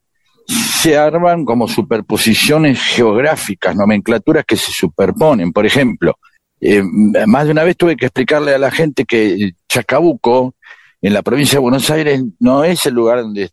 [0.47, 5.54] se arman como superposiciones geográficas, nomenclaturas que se superponen.
[5.54, 6.18] Por ejemplo,
[6.60, 6.84] eh,
[7.26, 10.56] más de una vez tuve que explicarle a la gente que Chacabuco,
[11.02, 13.49] en la provincia de Buenos Aires, no es el lugar donde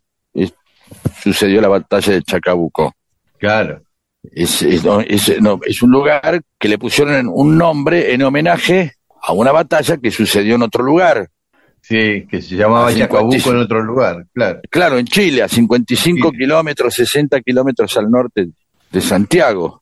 [1.21, 2.93] sucedió la batalla de Chacabuco.
[3.37, 3.81] Claro.
[4.23, 8.93] Es, es- no, es- no, es un lugar que le pusieron un nombre en homenaje
[9.21, 11.29] a una batalla que sucedió en otro lugar.
[11.81, 13.51] Sí, que se llamaba Chacabuco 55.
[13.51, 14.59] en otro lugar, claro.
[14.69, 16.37] Claro, en Chile, a 55 Sí.
[16.37, 18.49] kilómetros, 60 kilómetros al norte
[18.91, 19.81] de Santiago.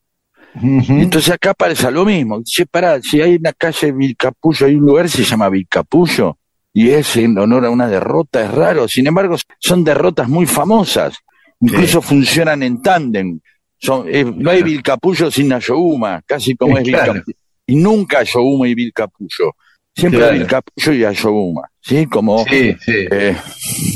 [0.60, 2.42] Entonces acá pasa lo mismo.
[2.44, 6.38] Che, pará, si hay una calle Vilcapullo, hay un lugar que se llama Vilcapullo,
[6.74, 8.88] y es en honor a una derrota, es raro.
[8.88, 11.16] Sin embargo, son derrotas muy famosas.
[11.60, 13.40] Incluso funcionan en tándem.
[13.80, 17.14] Son, eh, no hay Vilcapullo sin Ayohuma, casi como es claro.
[17.14, 17.37] Vilcapullo.
[17.68, 19.56] Y nunca Ayohuma y Vilcapullo.
[19.96, 20.34] Siempre Claro.
[20.38, 21.62] Vilcapullo y Ayohuma.
[21.82, 22.06] ¿Sí?
[22.06, 22.46] Como.
[22.46, 22.94] Sí, sí.
[23.12, 23.36] eh,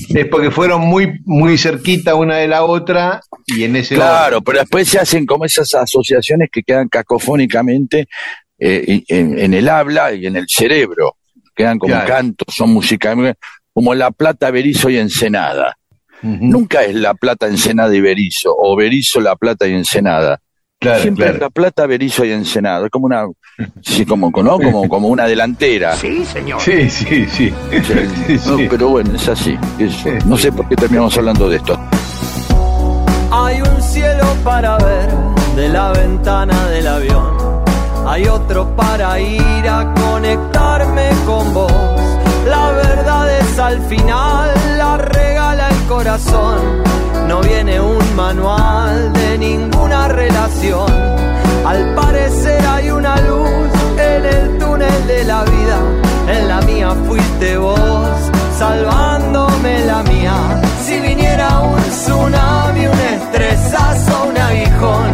[0.10, 4.60] Es porque fueron muy, muy cerquita una de la otra y en ese Claro, pero
[4.60, 8.08] después se hacen como esas asociaciones que quedan cacofónicamente
[8.60, 11.16] eh, en, en el habla y en el cerebro.
[11.56, 12.08] Quedan como Claro.
[12.08, 13.16] cantos, son música,
[13.74, 15.78] como La Plata, Berizo y Ensenada.
[16.24, 20.40] Nunca es La Plata, Ensenada y Berizo, o Berizo, La Plata y Ensenada.
[20.80, 22.86] Claro, Siempre es La Plata, Berizo y Ensenada.
[22.86, 23.26] Es como una,
[23.82, 24.58] sí, como, ¿no?
[24.60, 25.96] como, como una delantera.
[25.96, 26.40] Sí, sí,
[26.90, 27.28] sí.
[27.32, 27.54] Sí,
[28.48, 28.68] No, sí.
[28.70, 29.58] pero bueno, es así.
[29.80, 31.78] Es- no sé por qué terminamos hablando de esto.
[33.32, 35.10] Hay un cielo para ver
[35.56, 37.32] de la ventana del avión.
[38.08, 41.72] Hay otro para ir a conectarme con vos.
[42.48, 46.60] La verdad es al final, la regala el corazón.
[47.28, 50.92] No viene un manual de ninguna relación.
[51.66, 55.78] Al parecer hay una luz en el túnel de la vida.
[56.28, 58.10] En la mía fuiste vos,
[58.58, 60.34] salvándome la mía.
[60.84, 65.12] Si viniera un tsunami, un estresazo, un aguijón,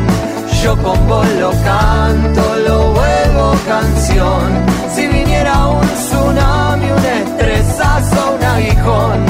[0.63, 4.47] yo con vos lo canto, lo vuelvo canción.
[4.95, 9.25] Si viniera un tsunami, un estresazo, un aguijón,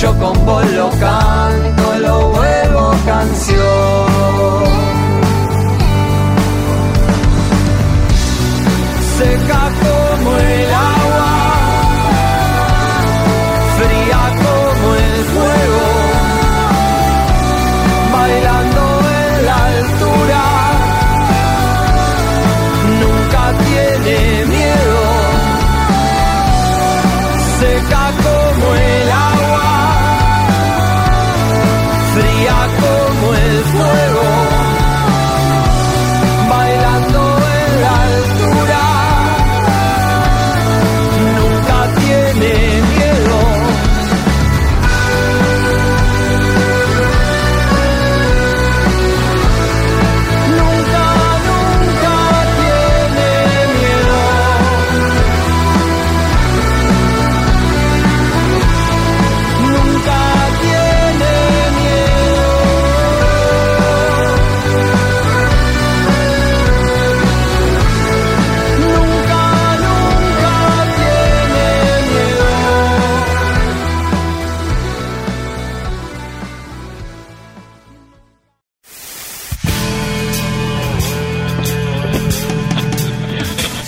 [0.00, 4.07] yo con vos lo canto, lo vuelvo canción.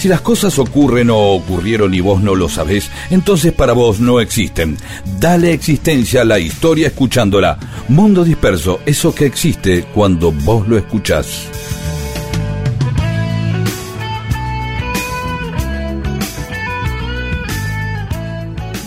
[0.09, 4.77] Las cosas ocurren o ocurrieron y vos no lo sabés, entonces para vos no existen.
[5.19, 7.59] Dale existencia a la historia escuchándola.
[7.89, 11.49] Mundo disperso, eso que existe cuando vos lo escuchás.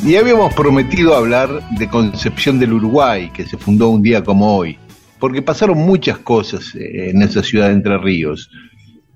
[0.05, 4.77] Y habíamos prometido hablar de Concepción del Uruguay, que se fundó un día como hoy,
[5.17, 8.49] porque pasaron muchas cosas eh, en esa ciudad de Entre Ríos.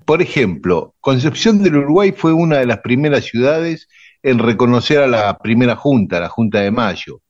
[0.08, 3.88] Por ejemplo, Concepción del Uruguay fue una de las primeras ciudades
[4.22, 7.20] en reconocer a la primera junta, la Junta de Mayo.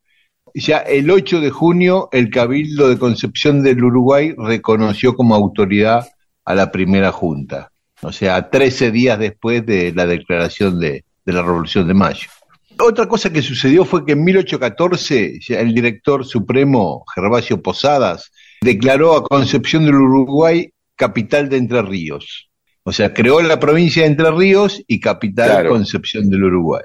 [0.54, 6.06] Ya el 8 de junio, el Cabildo de Concepción del Uruguay reconoció como autoridad
[6.44, 11.42] a la primera junta, o sea, 13 días después de la declaración de, de la
[11.42, 12.28] Revolución de Mayo.
[12.78, 19.16] Otra cosa que sucedió fue que en 1814 ya el director supremo Gervasio Posadas declaró
[19.16, 22.47] a Concepción del Uruguay capital de Entre Ríos.
[22.88, 25.70] O sea, creó la provincia de Entre Ríos y capital Claro.
[25.72, 26.84] Concepción del Uruguay.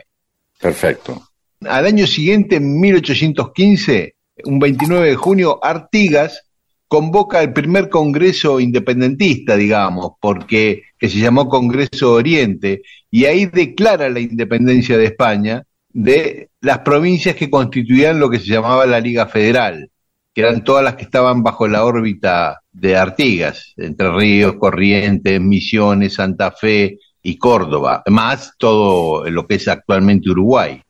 [0.60, 1.30] Perfecto.
[1.62, 6.44] Al año siguiente, en 1815, un 29 de junio, Artigas
[6.90, 14.10] convoca el primer congreso independentista, digamos, porque que se llamó Congreso Oriente, y ahí declara
[14.10, 19.28] la independencia de España de las provincias que constituían lo que se llamaba la Liga
[19.28, 19.90] Federal,
[20.34, 26.16] que eran todas las que estaban bajo la órbita de Artigas, Entre Ríos, Corrientes, Misiones,
[26.16, 30.82] Santa Fe y Córdoba, más todo lo que es actualmente Uruguay.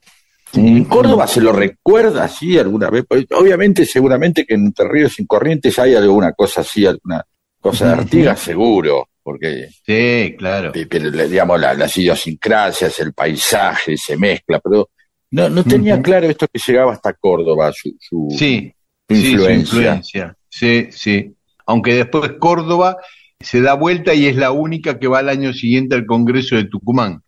[0.54, 3.06] ¿En Córdoba se lo recuerda así alguna vez?
[3.08, 7.24] Pues, obviamente, seguramente que en Entre Ríos y en Corrientes hay alguna cosa así, alguna
[7.60, 10.72] cosa de Artigas, seguro, porque Sí, claro.
[10.90, 14.90] pero, digamos la- las idiosincrasias, el paisaje se mezcla, pero
[15.32, 18.72] no, no tenía claro esto que llegaba hasta Córdoba, su, su, Sí,
[19.10, 19.78] su sí, su influencia.
[19.78, 20.38] influencia.
[20.50, 21.34] Sí, sí.
[21.66, 22.98] Aunque después Córdoba
[23.40, 26.66] se da vuelta y es la única que va al año siguiente al Congreso de
[26.66, 27.22] Tucumán.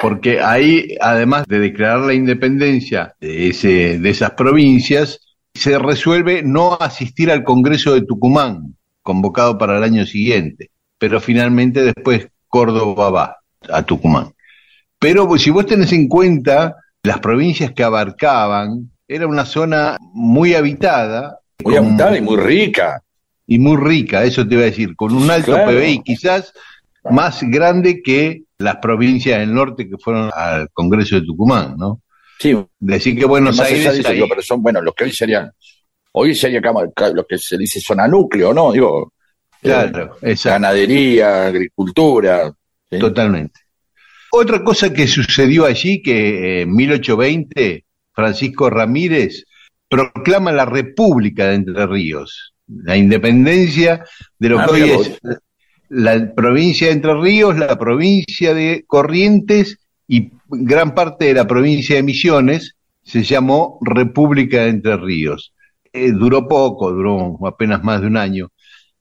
[0.00, 5.20] Porque ahí, además de declarar la independencia de, ese, de esas provincias,
[5.54, 10.70] se resuelve no asistir al Congreso de Tucumán, convocado para el año siguiente.
[10.98, 13.36] Pero finalmente después Córdoba va
[13.68, 14.32] a Tucumán.
[14.98, 21.38] Pero si vos tenés en cuenta las provincias que abarcaban, era una zona muy habitada.
[21.64, 23.02] Muy con- habitada y muy rica.
[23.50, 25.72] Y muy rica, eso te iba a decir, con un alto Claro.
[25.72, 26.52] PBI quizás
[27.10, 32.00] más grande que las provincias del norte que fueron al Congreso de Tucumán, ¿no?
[32.38, 35.50] Sí, Decir que Buenos más Aires eso, digo, pero son, bueno, los que hoy serían,
[36.12, 38.70] hoy sería lo que se dice zona núcleo, ¿no?
[38.70, 39.14] Digo,
[39.54, 42.52] eh, claro, exacto, ganadería, agricultura.
[42.88, 43.00] ¿sí?
[43.00, 43.58] totalmente.
[44.30, 49.44] Otra cosa que sucedió allí, que en 1820 Francisco Ramírez
[49.88, 54.04] proclama la República de Entre Ríos, la independencia
[54.38, 55.20] de lo Ah, que hoy es
[55.88, 61.96] la provincia de Entre Ríos, la provincia de Corrientes y gran parte de la provincia
[61.96, 65.52] de Misiones se llamó República de Entre Ríos.
[65.92, 68.50] Eh, duró poco, duró apenas más de un año,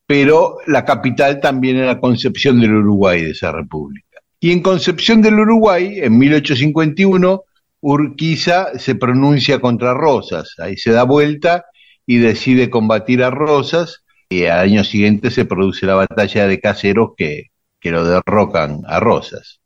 [0.07, 4.19] pero la capital también era Concepción del Uruguay de esa república.
[4.39, 7.43] Y en Concepción del Uruguay, en 1851,
[7.81, 11.65] Urquiza se pronuncia contra Rosas, ahí se da vuelta
[12.09, 17.11] y decide combatir a Rosas, y al año siguiente se produce la batalla de Caseros
[17.15, 19.59] que, que lo derrocan a Rosas.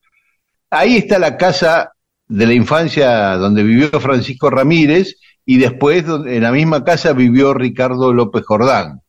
[0.70, 1.94] Ahí está la casa
[2.28, 5.16] de la infancia donde vivió Francisco Ramírez
[5.46, 9.00] y después en la misma casa vivió Ricardo López Jordán.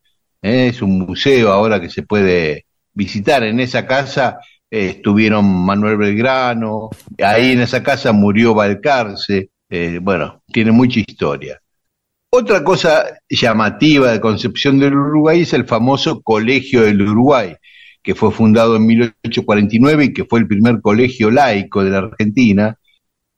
[0.40, 0.68] ¿eh?
[0.68, 3.42] Es un museo ahora que se puede visitar.
[3.42, 4.38] En esa casa
[4.70, 9.50] eh, estuvieron Manuel Belgrano, ahí en esa casa murió Balcarce.
[9.68, 11.60] eh, bueno, tiene mucha historia.
[12.36, 17.54] Otra cosa llamativa de Concepción del Uruguay es el famoso Colegio del Uruguay,
[18.02, 22.76] que fue fundado en 1849 y que fue el primer colegio laico de la Argentina,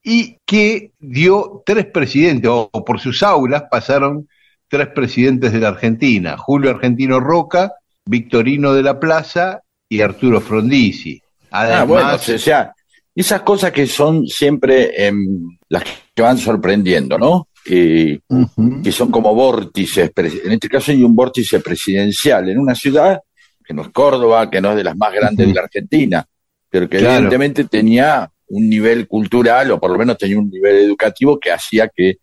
[0.03, 4.31] y que dio tres presidentes, o, por sus aulas pasaron
[4.67, 7.75] tres presidentes de la Argentina, Julio Argentino Roca,
[8.07, 11.21] Victorino de la Plaza y Arturo Frondizi.
[11.51, 12.73] Además, Ah, bueno, o sea,
[13.15, 15.85] esas cosas que son siempre em, las
[16.15, 17.49] que van sorprendiendo, ¿no?
[17.67, 18.21] Que,
[18.93, 20.13] son como vórtices.
[20.17, 23.21] En este caso hay un vórtice presidencial en una ciudad
[23.65, 26.25] que no es Córdoba, que no es de las más grandes de la Argentina,
[26.71, 27.15] pero que Claro.
[27.15, 31.89] evidentemente tenía un nivel cultural, o por lo menos tenía un nivel educativo que hacía
[31.89, 32.19] que...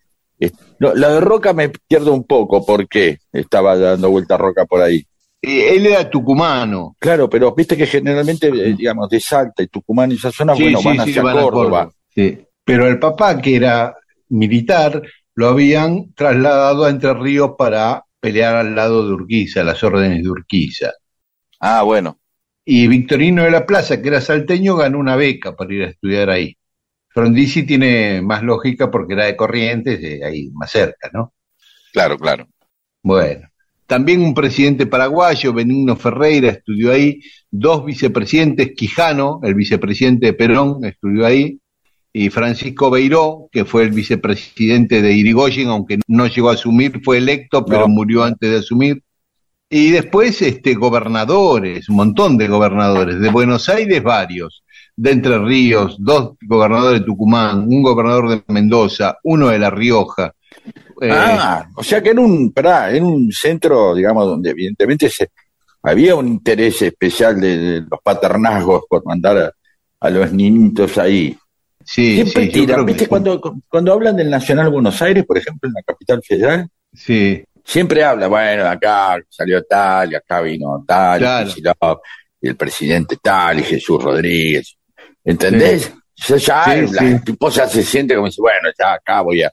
[0.80, 5.06] no, la de Roca me pierdo un poco, porque estaba dando vuelta Roca por ahí.
[5.42, 6.96] Eh, él era tucumano.
[6.98, 10.64] Claro, pero viste que generalmente, eh, digamos, de Salta y Tucumán y esas zonas, Sí,
[10.64, 11.92] bueno, sí, van sí, hacia van a Córdoba.
[12.16, 12.38] Sí.
[12.64, 13.94] Pero el papá, que era
[14.30, 15.02] militar,
[15.36, 20.30] lo habían trasladado a Entre Ríos para pelear al lado de Urquiza, las órdenes de
[20.30, 20.92] Urquiza.
[21.60, 22.20] Ah, bueno.
[22.66, 26.30] y Victorino de la Plaza, que era salteño, ganó una beca para ir a estudiar
[26.30, 26.56] ahí.
[27.10, 31.34] Frondizi tiene más lógica porque era de Corrientes, eh, ahí más cerca, ¿no?
[31.92, 32.48] Claro, claro.
[33.04, 33.48] Bueno,
[33.86, 37.22] también un presidente paraguayo, Benigno Ferreira, estudió ahí,
[37.52, 41.60] dos vicepresidentes, Quijano, el vicepresidente de Perón, estudió ahí,
[42.16, 47.18] y Francisco Beiró, que fue el vicepresidente de Irigoyen, aunque no llegó a asumir, fue
[47.18, 47.88] electo, pero No.
[47.88, 49.02] murió antes de asumir.
[49.68, 54.64] Y después este, gobernadores, un montón de gobernadores, de Buenos Aires varios,
[54.96, 60.32] de Entre Ríos, dos gobernadores de Tucumán, un gobernador de Mendoza, uno de La Rioja.
[61.02, 65.32] Eh, Ah, o sea que en un, pará, en un centro, digamos, donde evidentemente se,
[65.82, 69.52] había un interés especial de, de los paternazgos por mandar a,
[70.00, 71.36] a los niñitos ahí.
[71.86, 73.04] Sí, Siempre sí, tiran, ¿viste?
[73.04, 73.10] sí.
[73.10, 78.04] Cuando, cuando hablan del Nacional Buenos Aires, por ejemplo, en la capital federal, Sí, siempre
[78.04, 81.48] habla, bueno, acá salió tal, y acá vino tal, y Claro.
[81.48, 82.00] Kicillof,
[82.42, 84.76] y el presidente tal, y Jesús Rodríguez.
[85.24, 85.92] ¿Entendés?
[86.16, 87.16] Ya, ya Sí, la sí.
[87.32, 89.52] esposa se siente como si, bueno, ya acá voy a,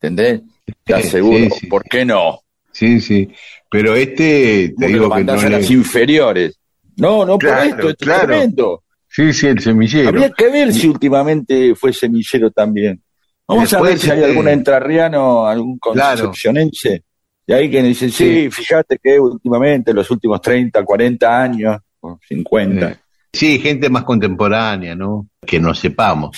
[0.00, 0.42] ¿entendés?
[0.86, 1.66] Ya Sí, seguro, sí, sí.
[1.66, 2.40] ¿por qué no?
[2.72, 3.28] sí, sí.
[3.70, 6.58] Pero este, te digo lo que no a las inferiores.
[6.96, 8.20] No, no Claro, por esto, esto claro.
[8.22, 8.82] es tremendo.
[9.14, 10.08] Sí, sí, el semillero.
[10.08, 13.02] Habría que ver si últimamente fue semillero también.
[13.46, 16.22] Vamos a ver si hay este, algún entrerriano, algún Claro.
[16.24, 17.04] concepcionense.
[17.46, 22.90] Y ahí que dice, sí, fíjate que últimamente, los últimos 30, 40 años, o 50,
[22.90, 22.96] Eh,
[23.34, 25.26] Sí, gente más contemporánea, ¿no?
[25.46, 26.36] Que no sepamos.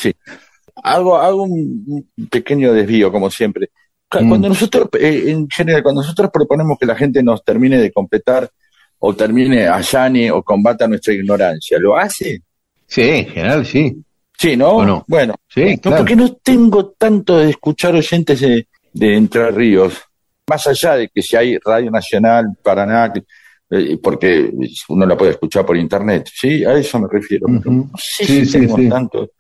[0.83, 3.70] hago, hago un pequeño desvío, como siempre.
[4.12, 4.29] Mm.
[4.29, 8.49] Cuando nosotros, eh, en general, cuando nosotros proponemos que la gente nos termine de completar
[8.99, 12.43] o termine, allane o combata nuestra ignorancia, ¿lo hace?
[12.87, 13.97] Sí, en general sí.
[14.39, 15.05] Sí, ¿no?
[15.07, 15.97] Bueno, Sí, no, claro.
[15.99, 20.01] porque no tengo tanto de escuchar oyentes de, de Entre Ríos,
[20.49, 23.12] más allá de que si hay Radio Nacional, Paraná,
[23.70, 24.53] eh, porque
[24.89, 26.64] uno la puede escuchar por internet, ¿sí?
[26.64, 27.47] A eso me refiero.
[27.49, 28.89] No sé Sí, si sí, tengo sí.
[28.89, 29.30] tanto.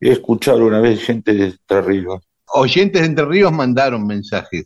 [0.00, 2.22] He escuchado una vez gente de Entre Ríos.
[2.54, 4.64] Oyentes de Entre Ríos mandaron mensajes.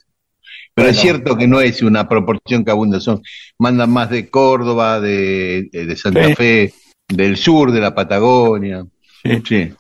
[0.75, 3.21] Pero es cierto que no es una proporción que abunda, son,
[3.59, 6.35] mandan más de Córdoba, de, de Santa.
[6.35, 6.73] Fe,
[7.09, 8.85] del sur, de la Patagonia.
[9.23, 9.43] Sí.
[9.47, 9.73] Sí.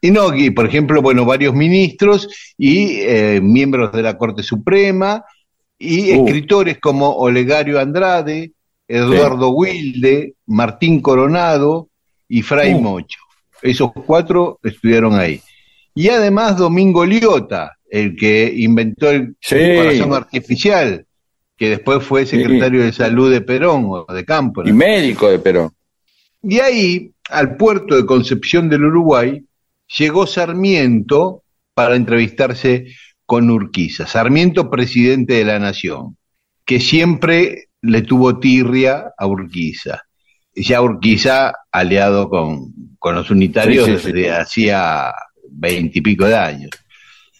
[0.00, 5.24] Y no, y por ejemplo, bueno, varios ministros y eh, miembros de la Corte Suprema
[5.78, 6.24] y Uh.
[6.26, 8.52] escritores como Olegario Andrade,
[8.86, 11.88] Eduardo Wilde, Martín Coronado
[12.28, 12.80] y Fray Uh.
[12.80, 13.18] Mocho.
[13.60, 15.40] Esos cuatro estudiaron ahí.
[15.94, 19.56] Y además Domingo Liota, el que inventó el Sí.
[19.76, 21.04] corazón artificial,
[21.56, 24.70] que después fue secretario de salud de Perón o de Cámpora.
[24.70, 25.72] Y médico de Perón.
[26.42, 29.44] Y ahí, al puerto de Concepción del Uruguay,
[29.98, 31.42] llegó Sarmiento
[31.74, 32.86] para entrevistarse
[33.26, 34.06] con Urquiza.
[34.06, 36.16] Sarmiento, presidente de la Nación,
[36.64, 40.02] que siempre le tuvo tirria a Urquiza.
[40.54, 44.12] Ya Urquiza, aliado con, con los unitarios Sí, sí, sí.
[44.12, 45.12] desde hacía
[45.50, 46.70] veintipico de años.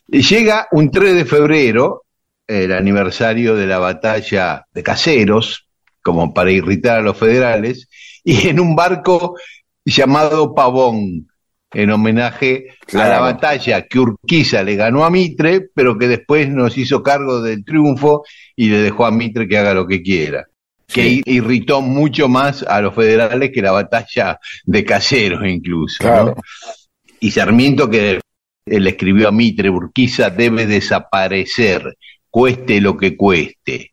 [0.07, 2.05] Llega un 3 de febrero,
[2.47, 5.68] el aniversario de la batalla de Caseros,
[6.03, 7.89] como para irritar a los federales,
[8.25, 9.37] y en un barco
[9.85, 11.29] llamado Pavón,
[11.73, 16.79] en homenaje a la batalla que Urquiza le ganó a Mitre, pero que después nos
[16.79, 18.25] hizo cargo del triunfo
[18.57, 20.47] y le dejó a Mitre que haga lo que quiera.
[20.87, 21.23] Que Sí.
[21.27, 26.03] irritó mucho más a los federales que la batalla de Caseros incluso.
[27.21, 28.21] Y Sarmiento que
[28.65, 31.99] él escribió a Mitre, Urquiza debe desaparecer,
[32.31, 33.93] cueste lo que cueste.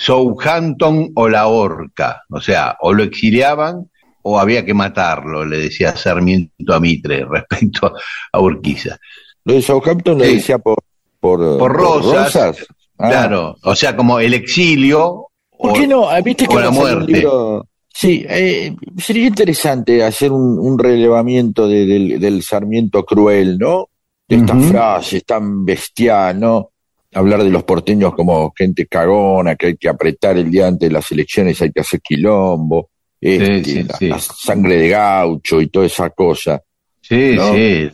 [0.00, 3.90] Southampton o la horca, o sea, o lo exiliaban
[4.22, 7.94] o había que matarlo, le decía Sarmiento a Mitre respecto
[8.32, 8.98] a Urquiza.
[9.44, 10.34] Lo de Southampton lo Sí.
[10.36, 10.78] decía por,
[11.20, 12.66] por, Por Rosas,
[13.02, 13.08] Ah.
[13.08, 15.28] Claro, o sea, como el exilio
[15.58, 16.06] ¿Por o- qué no?
[16.10, 17.10] Ah, ¿Viste que o la muerte.
[17.12, 17.66] libro?
[17.88, 23.88] Sí, eh, sería interesante hacer un, un relevamiento de- del, del Sarmiento cruel, ¿no?
[24.28, 26.69] De estas frases tan bestial, ¿no?
[27.12, 30.92] Hablar de los porteños como gente cagona, que hay que apretar el día antes de
[30.92, 32.90] las elecciones, hay que hacer quilombo,
[33.20, 34.08] este, sí, la, sí.
[34.08, 36.62] la sangre de gaucho y toda esa cosa.
[37.00, 37.52] Sí, ¿no?
[37.52, 37.90] sí.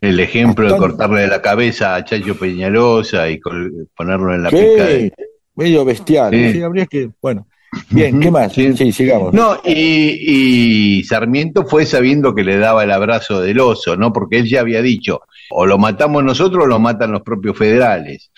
[0.00, 5.12] El ejemplo de cortarle la cabeza a Chacho Peñalosa y ponerlo en la pica de...
[5.54, 6.32] Medio bestial.
[6.32, 6.62] Sí.
[6.62, 7.10] Habría que.
[7.20, 7.46] Bueno.
[7.90, 8.52] Bien, ¿qué más?
[8.52, 8.74] sí.
[8.76, 9.34] Sí, sigamos.
[9.34, 14.12] No, y, y Sarmiento fue sabiendo que le daba el abrazo del oso, ¿no?
[14.12, 18.30] Porque él ya había dicho, o lo matamos nosotros o lo matan los propios federales.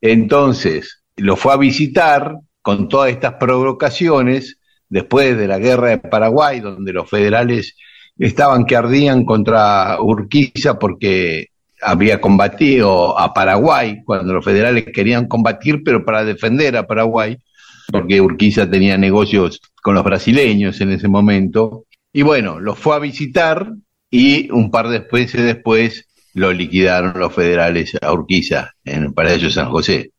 [0.00, 6.60] Entonces, lo fue a visitar con todas estas provocaciones después de la guerra de Paraguay,
[6.60, 7.76] donde los federales
[8.18, 11.46] estaban que ardían contra Urquiza porque
[11.80, 17.36] había combatido a Paraguay, cuando los federales querían combatir, pero para defender a Paraguay,
[17.90, 22.98] porque Urquiza tenía negocios con los brasileños en ese momento, Y bueno, lo fue a
[22.98, 23.70] visitar
[24.10, 29.46] y un par de meses después lo liquidaron los federales a Urquiza, en el Paraíso
[29.46, 30.10] de San José.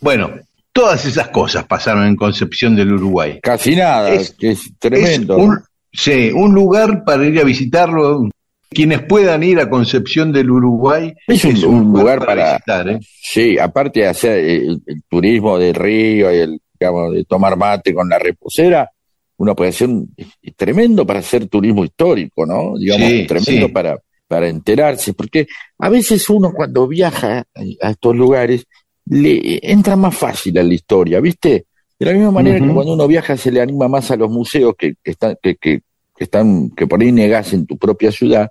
[0.00, 0.30] Bueno,
[0.72, 3.38] todas esas cosas pasaron en Concepción del Uruguay.
[3.42, 5.36] Casi nada, Es- que es tremendo.
[5.36, 5.58] Es un,
[5.92, 8.28] sí, un lugar para ir a visitarlo.
[8.70, 12.88] Quienes puedan ir a Concepción del Uruguay Es un- un lugar para- visitar.
[12.88, 12.98] ¿eh?
[13.22, 17.94] Sí, aparte de hacer el, el turismo del río y el, digamos, de tomar mate
[17.94, 18.90] con la reposera,
[19.36, 22.76] uno puede hacer un, es tremendo para hacer turismo histórico, ¿no?
[22.76, 23.72] Digamos, Sí, tremendo sí.
[23.72, 23.96] para,
[24.34, 25.46] para enterarse, porque
[25.78, 28.64] a veces uno cuando viaja a, estos lugares
[29.06, 31.66] le entra más fácil a la historia, ¿viste?
[31.96, 34.74] De la misma manera que cuando uno viaja se le anima más a los museos
[34.76, 35.82] que, que están, que, que,
[36.16, 38.50] que están, que por ahí negás en tu propia ciudad.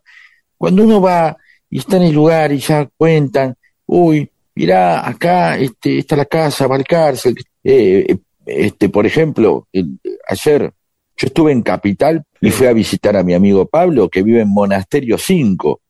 [0.57, 1.35] Cuando uno va
[1.69, 3.53] y está en el lugar y ya cuentan,
[3.85, 7.35] uy, mirá, acá este, está la casa, va al cárcel.
[7.61, 9.99] Eh, eh, este, por ejemplo, el-
[10.30, 10.72] ayer
[11.18, 14.49] yo estuve en Capital y fui a visitar a mi amigo Pablo, que vive en
[14.49, 15.82] Monasterio 5.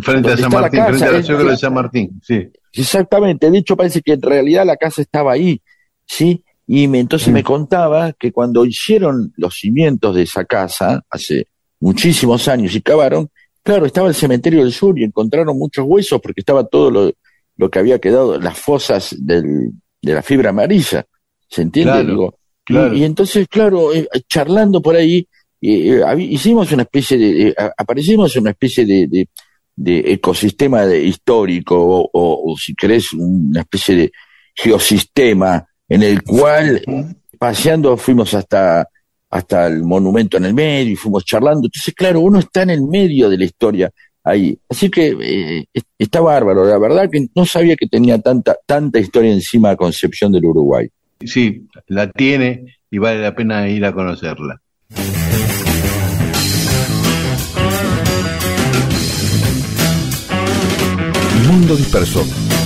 [0.00, 2.20] Frente a ¿Dónde San la Martín, frente a la Suegra de San Martín.
[2.22, 2.48] Sí.
[2.72, 5.60] Exactamente, de hecho parece que en realidad la casa estaba ahí,
[6.06, 6.44] ¿sí?
[6.66, 7.32] Y me, entonces Mm.
[7.32, 11.46] me contaba que cuando hicieron los cimientos de esa casa, hace
[11.80, 13.30] muchísimos años, y cavaron,
[13.62, 17.12] claro, estaba el cementerio del sur y encontraron muchos huesos porque estaba todo lo,
[17.56, 19.72] lo que había quedado, las fosas del,
[20.02, 21.04] de la fibra amarilla,
[21.48, 21.92] ¿se entiende?
[21.92, 22.94] Claro, Digo, y- claro.
[22.94, 25.26] y, entonces, claro, eh, charlando por ahí,
[25.60, 29.28] eh, hicimos una especie de, eh, aparecimos en una especie de, de,
[29.76, 34.12] de ecosistema de- histórico, o, o- o si querés, una especie de
[34.54, 36.82] geosistema en el cual,
[37.38, 38.86] paseando, fuimos hasta,
[39.30, 41.66] hasta el monumento en el medio y fuimos charlando.
[41.66, 43.90] Entonces, claro, uno está en el medio de la historia
[44.24, 44.58] ahí.
[44.68, 46.64] Así que eh, es- está bárbaro.
[46.64, 50.88] La verdad que no sabía que tenía tanta, tanta historia encima Concepción del Uruguay.
[51.24, 54.60] Sí, la tiene y vale la pena ir a conocerla.
[61.48, 62.57] Mundo disperso.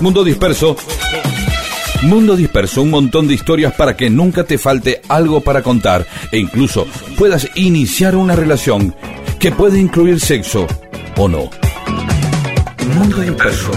[0.00, 0.76] Mundo disperso.
[2.02, 6.38] Mundo disperso, un montón de historias para que nunca te falte algo para contar e
[6.38, 6.86] incluso
[7.18, 8.94] puedas iniciar una relación
[9.38, 10.66] que puede incluir sexo
[11.16, 11.50] o no.
[12.94, 13.72] Mundo disperso.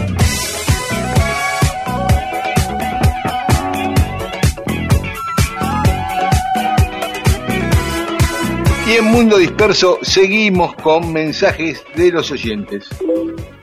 [8.85, 12.87] Y en Mundo Disperso seguimos con mensajes de los oyentes.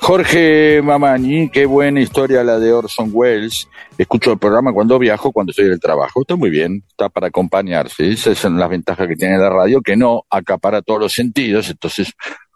[0.00, 3.68] Jorge Mamani, qué buena historia la de Orson Welles.
[3.98, 6.22] Escucho el programa cuando viajo, cuando estoy en el trabajo.
[6.22, 8.10] Está muy bien, está para acompañarse.
[8.10, 11.68] Esas son las ventajas que tiene la radio, que no acapara todos los sentidos.
[11.68, 12.12] Entonces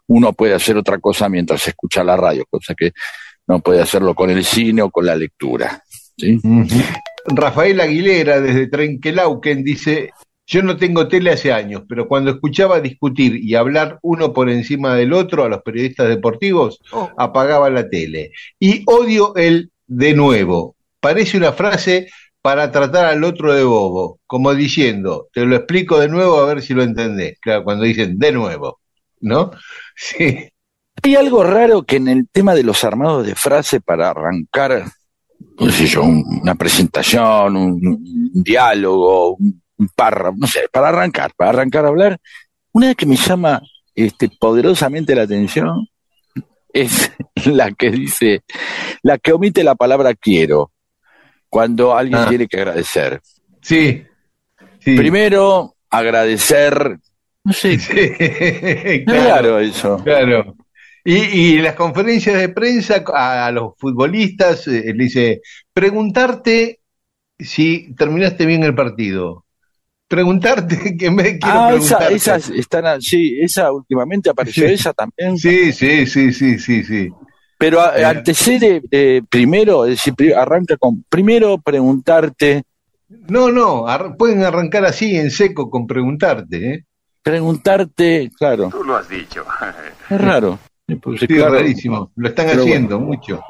[0.07, 2.93] uno puede hacer otra cosa mientras escucha la radio, cosa que
[3.47, 5.85] no puede hacerlo con el cine o con la lectura.
[7.27, 10.11] Rafael Aguilera, desde Trenquelauquen, dice:
[10.47, 14.95] Yo no tengo tele hace años, pero cuando escuchaba discutir y hablar uno por encima
[14.95, 16.81] del otro a los periodistas deportivos,
[17.17, 18.33] apagaba la tele.
[18.61, 20.77] Y odio el de nuevo.
[21.01, 22.09] Parece una frase
[22.43, 26.61] para tratar al otro de bobo, como diciendo, te lo explico de nuevo a ver
[26.61, 27.39] si lo entendés.
[27.41, 28.81] Claro, cuando dicen de nuevo,
[29.21, 29.51] ¿no?
[29.97, 30.49] Sí.
[31.03, 34.85] Hay algo raro que en el tema de los armados de frase para arrancar,
[35.59, 39.63] no sé yo, un- una presentación, un, un diálogo, un,
[39.97, 42.19] párrafo, no sé, para arrancar, para arrancar a hablar,
[42.73, 43.61] una que me llama
[43.95, 45.89] este, poderosamente la atención
[46.73, 47.13] es
[47.47, 48.43] la que dice,
[49.03, 50.73] la que omite la palabra quiero
[51.49, 52.29] cuando alguien Ah.
[52.29, 53.21] tiene que agradecer.
[53.63, 54.05] Sí.
[54.81, 54.97] sí.
[54.97, 56.99] Primero, agradecer,
[57.45, 60.03] no sé, Sí, claro, eso.
[60.03, 60.57] claro.
[61.05, 65.43] Y, y las conferencias de prensa a, a los futbolistas eh, le dice,
[65.73, 66.81] preguntarte
[67.39, 69.44] si terminaste bien el partido.
[70.09, 72.15] Preguntarte, que me quiero Ah, esa, preguntarte.
[72.15, 74.75] esas están, a- sí, esa últimamente apareció Sí.
[74.75, 75.39] esa también.
[75.39, 77.09] Sí, sí, sí, sí, sí, sí.
[77.59, 78.05] Pero a- Eh.
[78.05, 82.65] antecede eh, primero, es decir, arranca con primero preguntarte,
[83.29, 86.85] No, no, ar- pueden arrancar así en seco con preguntarte, ¿eh?
[87.23, 89.45] preguntarte, claro, Tú lo has dicho.
[90.11, 90.59] es raro.
[91.01, 91.55] Pues, Sí, claro.
[91.55, 92.11] rarísimo.
[92.17, 93.41] Lo están Pero haciendo mucho.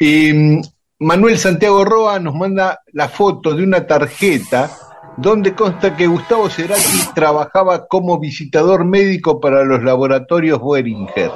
[0.00, 0.62] Y mm,
[1.00, 4.68] Manuel Santiago Roa nos manda la foto de una tarjeta
[5.16, 11.30] donde consta que Gustavo Cerati trabajaba como visitador médico para los laboratorios Boehringer.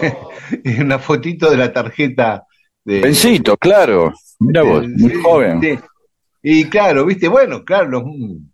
[0.80, 2.44] una fotito de la tarjeta
[2.84, 4.12] de, Pensito, claro.
[4.38, 5.80] Mira vos, muy joven.
[6.42, 8.02] Y claro, viste, bueno, claro, los,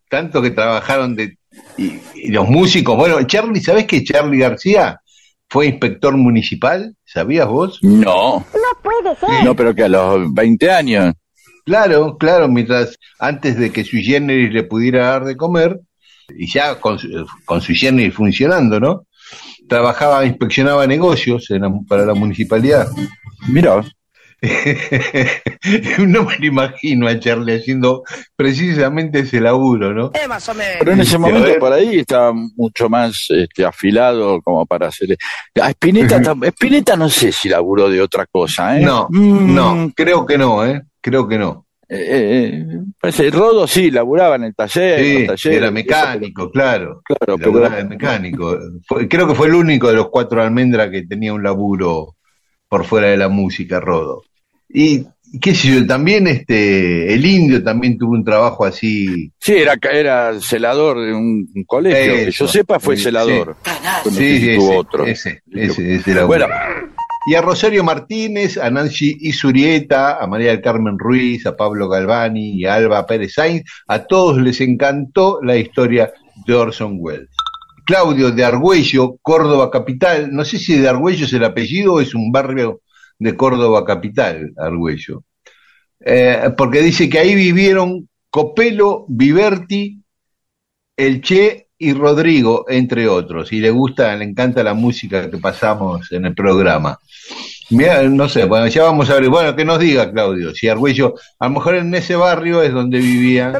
[0.08, 1.38] tanto que trabajaron de
[1.78, 5.00] y, y los músicos, bueno, Charlie, ¿sabés que Charlie García
[5.48, 6.94] fue inspector municipal?
[7.04, 7.78] ¿Sabías vos?
[7.82, 8.44] No.
[8.52, 9.44] No puede ser.
[9.44, 11.14] No, pero que a los 20 años.
[11.66, 15.80] Claro, claro, mientras antes de que su generis le pudiera dar de comer,
[16.28, 19.06] y ya con, su- con su generis funcionando, ¿no?
[19.68, 22.88] Trabajaba, inspeccionaba negocios en la- para la municipalidad.
[23.48, 23.82] Mira,
[25.98, 28.02] no me lo imagino a Charlie haciendo
[28.36, 30.10] precisamente ese laburo, ¿no?
[30.78, 31.58] pero en ese momento ver.
[31.58, 35.16] por ahí estaba mucho más este, afilado como para hacer.
[35.60, 38.82] A Spinetta, no sé si laburó de otra cosa, ¿eh?
[38.84, 40.82] No, Mm, no, creo que no, ¿eh?
[41.06, 41.66] Creo que no.
[41.88, 42.64] eh, eh,
[43.00, 44.98] parece, Rodo sí, laburaba en el taller.
[44.98, 47.00] en Sí, los talleres, era eso, mecánico, claro.
[47.04, 48.58] Claro, pero, Laburaba de mecánico.
[49.08, 52.16] Creo que fue el único de los cuatro almendras que tenía un laburo
[52.68, 54.22] por fuera de la música, Rodo.
[54.68, 55.06] Y
[55.40, 59.30] qué sé yo, también este, el indio también tuvo un trabajo así.
[59.38, 62.14] sí, era, era celador de un, un colegio.
[62.14, 63.56] que yo sepa, fue Sí, celador.
[64.10, 65.06] Sí, sí, tuvo ese, otro.
[65.06, 66.26] ese, ese, ese laburo.
[66.26, 66.46] Bueno,
[67.28, 72.52] Y a Rosario Martínez, a Nancy Isurieta, a María del Carmen Ruiz, a Pablo Galvani
[72.52, 76.12] y a Alba Pérez Sainz, a todos les encantó la historia
[76.46, 77.30] de Orson Welles.
[77.84, 82.14] Claudio de Argüello, Córdoba Capital, no sé si de Argüello es el apellido o es
[82.14, 82.80] un barrio
[83.18, 85.24] de Córdoba Capital, Argüello.
[85.98, 90.00] Eh, porque dice que ahí vivieron Copelo, Viverti,
[90.96, 96.10] el Che y Rodrigo, entre otros, y le gusta, le encanta la música que pasamos
[96.12, 96.98] en el programa.
[97.68, 101.14] Mira, no sé, bueno, ya vamos a ver, bueno, que nos diga Claudio, si Argüello,
[101.38, 103.54] a lo mejor en ese barrio es donde vivían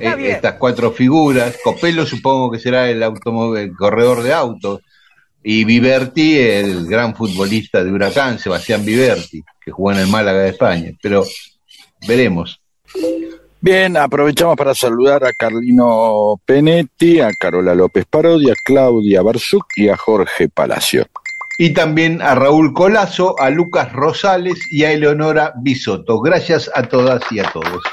[0.00, 4.80] eh, estas cuatro figuras, Copelo supongo que será el automóvil, el corredor de autos,
[5.44, 10.50] y Viverti, el gran futbolista de Huracán, Sebastián Viverti, que jugó en el Málaga de
[10.50, 11.24] España, pero
[12.06, 12.61] veremos.
[13.64, 19.88] Bien, aprovechamos para saludar a Carlino Penetti, a Carola López Parodi, a Claudia Barzuk y
[19.88, 21.06] a Jorge Palacio.
[21.58, 26.20] y también a Raúl Colazo, a Lucas Rosales y a Eleonora Bisotto.
[26.20, 27.84] Gracias a todas y a todos.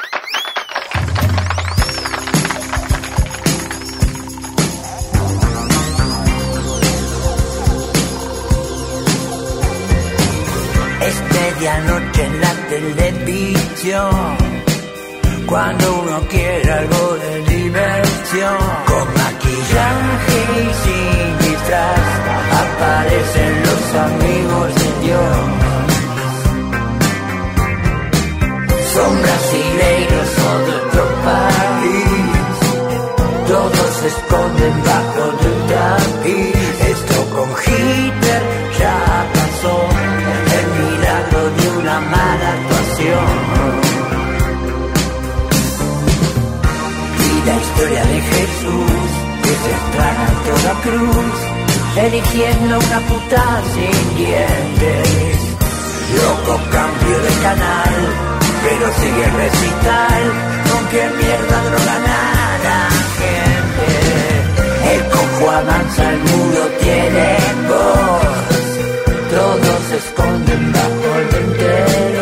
[11.05, 14.48] Es medianoche en la televisión.
[15.49, 22.09] Cuando uno quiere algo de diversión, con maquillaje y sin disfraz,
[22.63, 25.37] aparecen los amigos de Dios.
[28.93, 32.53] Son brasileiros o de otro país,
[33.47, 36.75] todos se esconden bajo de un tapiz.
[36.93, 38.43] Esto con Hitler
[38.79, 38.97] ya
[39.33, 39.77] pasó,
[47.79, 49.09] historia de Jesús,
[49.41, 51.35] que se traga toda cruz,
[51.95, 55.39] eligiendo una puta sin dientes.
[56.19, 57.95] Loco cambio de canal,
[58.63, 60.21] pero sigue el recital.
[60.69, 62.81] ¿Con qué mierda drogan a la
[63.19, 63.87] gente?
[64.93, 67.27] El cojo avanza, el muro tiene
[67.69, 68.59] voz.
[69.31, 72.18] Todos se esconden bajo el entero.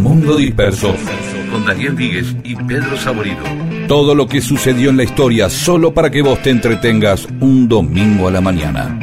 [0.00, 0.94] Mundo Disperso,
[1.50, 3.42] con Daniel Víguez y Pedro Saborido.
[3.86, 8.28] Todo lo que sucedió en la historia solo para que vos te entretengas un domingo
[8.28, 8.98] a la mañana.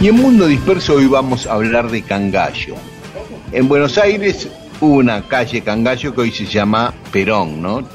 [0.00, 2.74] Y en Mundo Disperso hoy vamos a hablar de Cangallo.
[3.52, 4.48] En Buenos Aires
[4.80, 7.88] hubo una calle Cangallo que hoy se llama Perón, ¿no?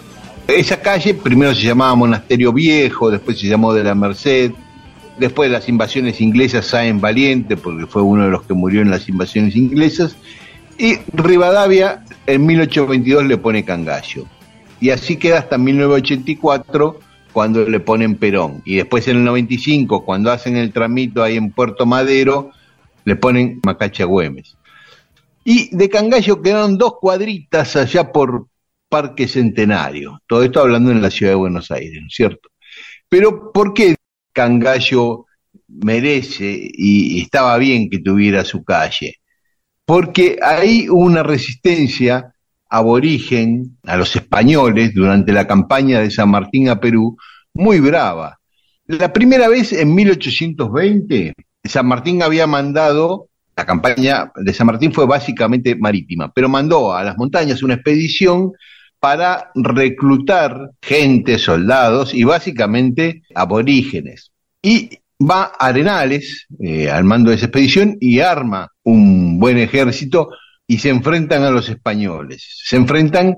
[0.47, 4.51] Esa calle primero se llamaba Monasterio Viejo, después se llamó de la Merced,
[5.21, 8.89] después de las invasiones inglesas Sáenz Valiente, porque fue uno de los que murió en
[8.89, 10.17] las invasiones inglesas,
[10.77, 14.25] y Rivadavia en 1822 le pone Cangallo.
[14.79, 16.99] Y así queda hasta 1984
[17.31, 18.63] cuando le ponen Perón.
[18.65, 22.49] Y después en el 95, cuando hacen el tramito ahí en Puerto Madero,
[23.05, 24.57] le ponen Macacha Güemes.
[25.43, 28.47] Y de Cangallo quedaron dos cuadritas allá por
[28.89, 30.19] Parque Centenario.
[30.27, 32.49] Todo esto hablando en la ciudad de Buenos Aires, ¿no es cierto?
[33.07, 33.95] Pero ¿por qué
[34.33, 35.25] Cangallo
[35.67, 39.15] merece y estaba bien que tuviera su calle?
[39.85, 42.33] Porque hay una resistencia
[42.69, 47.17] aborigen a los españoles durante la campaña de San Martín a Perú
[47.53, 48.39] muy brava.
[48.85, 51.33] La primera vez en 1820,
[51.63, 57.03] San Martín había mandado, la campaña de San Martín fue básicamente marítima, pero mandó a
[57.03, 58.53] las montañas una expedición
[59.01, 64.31] para reclutar gente, soldados y básicamente aborígenes.
[64.61, 70.29] Y va a Arenales eh, al mando de esa expedición y arma un buen ejército
[70.67, 72.61] y se enfrentan a los españoles.
[72.63, 73.37] Se enfrentan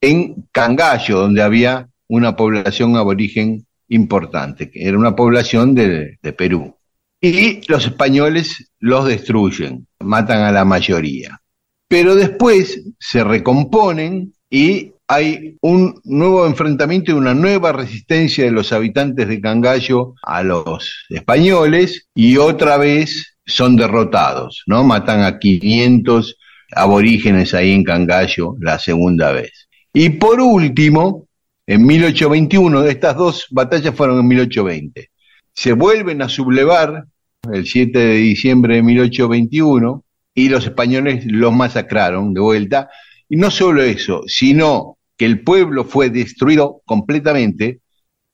[0.00, 6.78] en Cangallo, donde había una población aborigen importante, que era una población de, de Perú.
[7.20, 11.42] Y los españoles los destruyen, matan a la mayoría.
[11.88, 18.72] Pero después se recomponen y hay un nuevo enfrentamiento y una nueva resistencia de los
[18.72, 24.82] habitantes de Cangallo a los españoles y otra vez son derrotados, ¿no?
[24.84, 26.36] Matan a 500
[26.72, 29.68] aborígenes ahí en Cangallo la segunda vez.
[29.92, 31.26] Y por último,
[31.66, 35.10] en 1821, de estas dos batallas fueron en 1820,
[35.52, 37.04] se vuelven a sublevar
[37.52, 40.04] el 7 de diciembre de 1821
[40.34, 42.90] y los españoles los masacraron de vuelta.
[43.28, 47.80] Y no solo eso, sino que el pueblo fue destruido completamente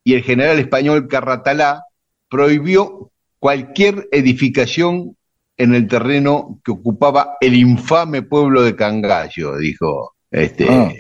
[0.05, 1.82] y el general español Carratalá
[2.28, 5.16] prohibió cualquier edificación
[5.57, 10.90] en el terreno que ocupaba el infame pueblo de Cangallo, dijo este, Ah.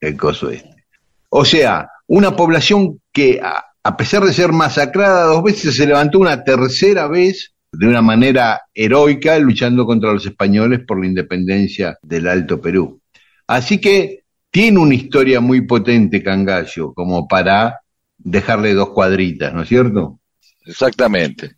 [0.00, 0.84] el coso este.
[1.30, 6.18] O sea, una población que a, a pesar de ser masacrada dos veces se levantó
[6.18, 12.26] una tercera vez de una manera heroica luchando contra los españoles por la independencia del
[12.26, 13.00] Alto Perú.
[13.46, 14.19] Así que
[14.50, 17.80] tiene una historia muy potente Cangallo como para
[18.18, 20.20] dejarle dos cuadritas, ¿no es cierto?
[20.66, 21.56] Exactamente.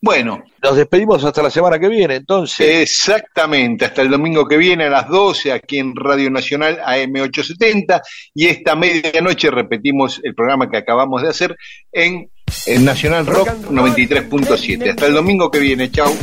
[0.00, 2.82] Bueno, Nos despedimos hasta la semana que viene, entonces.
[2.82, 8.02] Exactamente, hasta el domingo que viene a las 12 aquí en Radio Nacional AM870
[8.34, 11.56] y esta medianoche repetimos el programa que acabamos de hacer
[11.90, 12.30] en,
[12.66, 14.90] en Nacional Rock 93.7.
[14.90, 16.14] Hasta el domingo que viene, chau.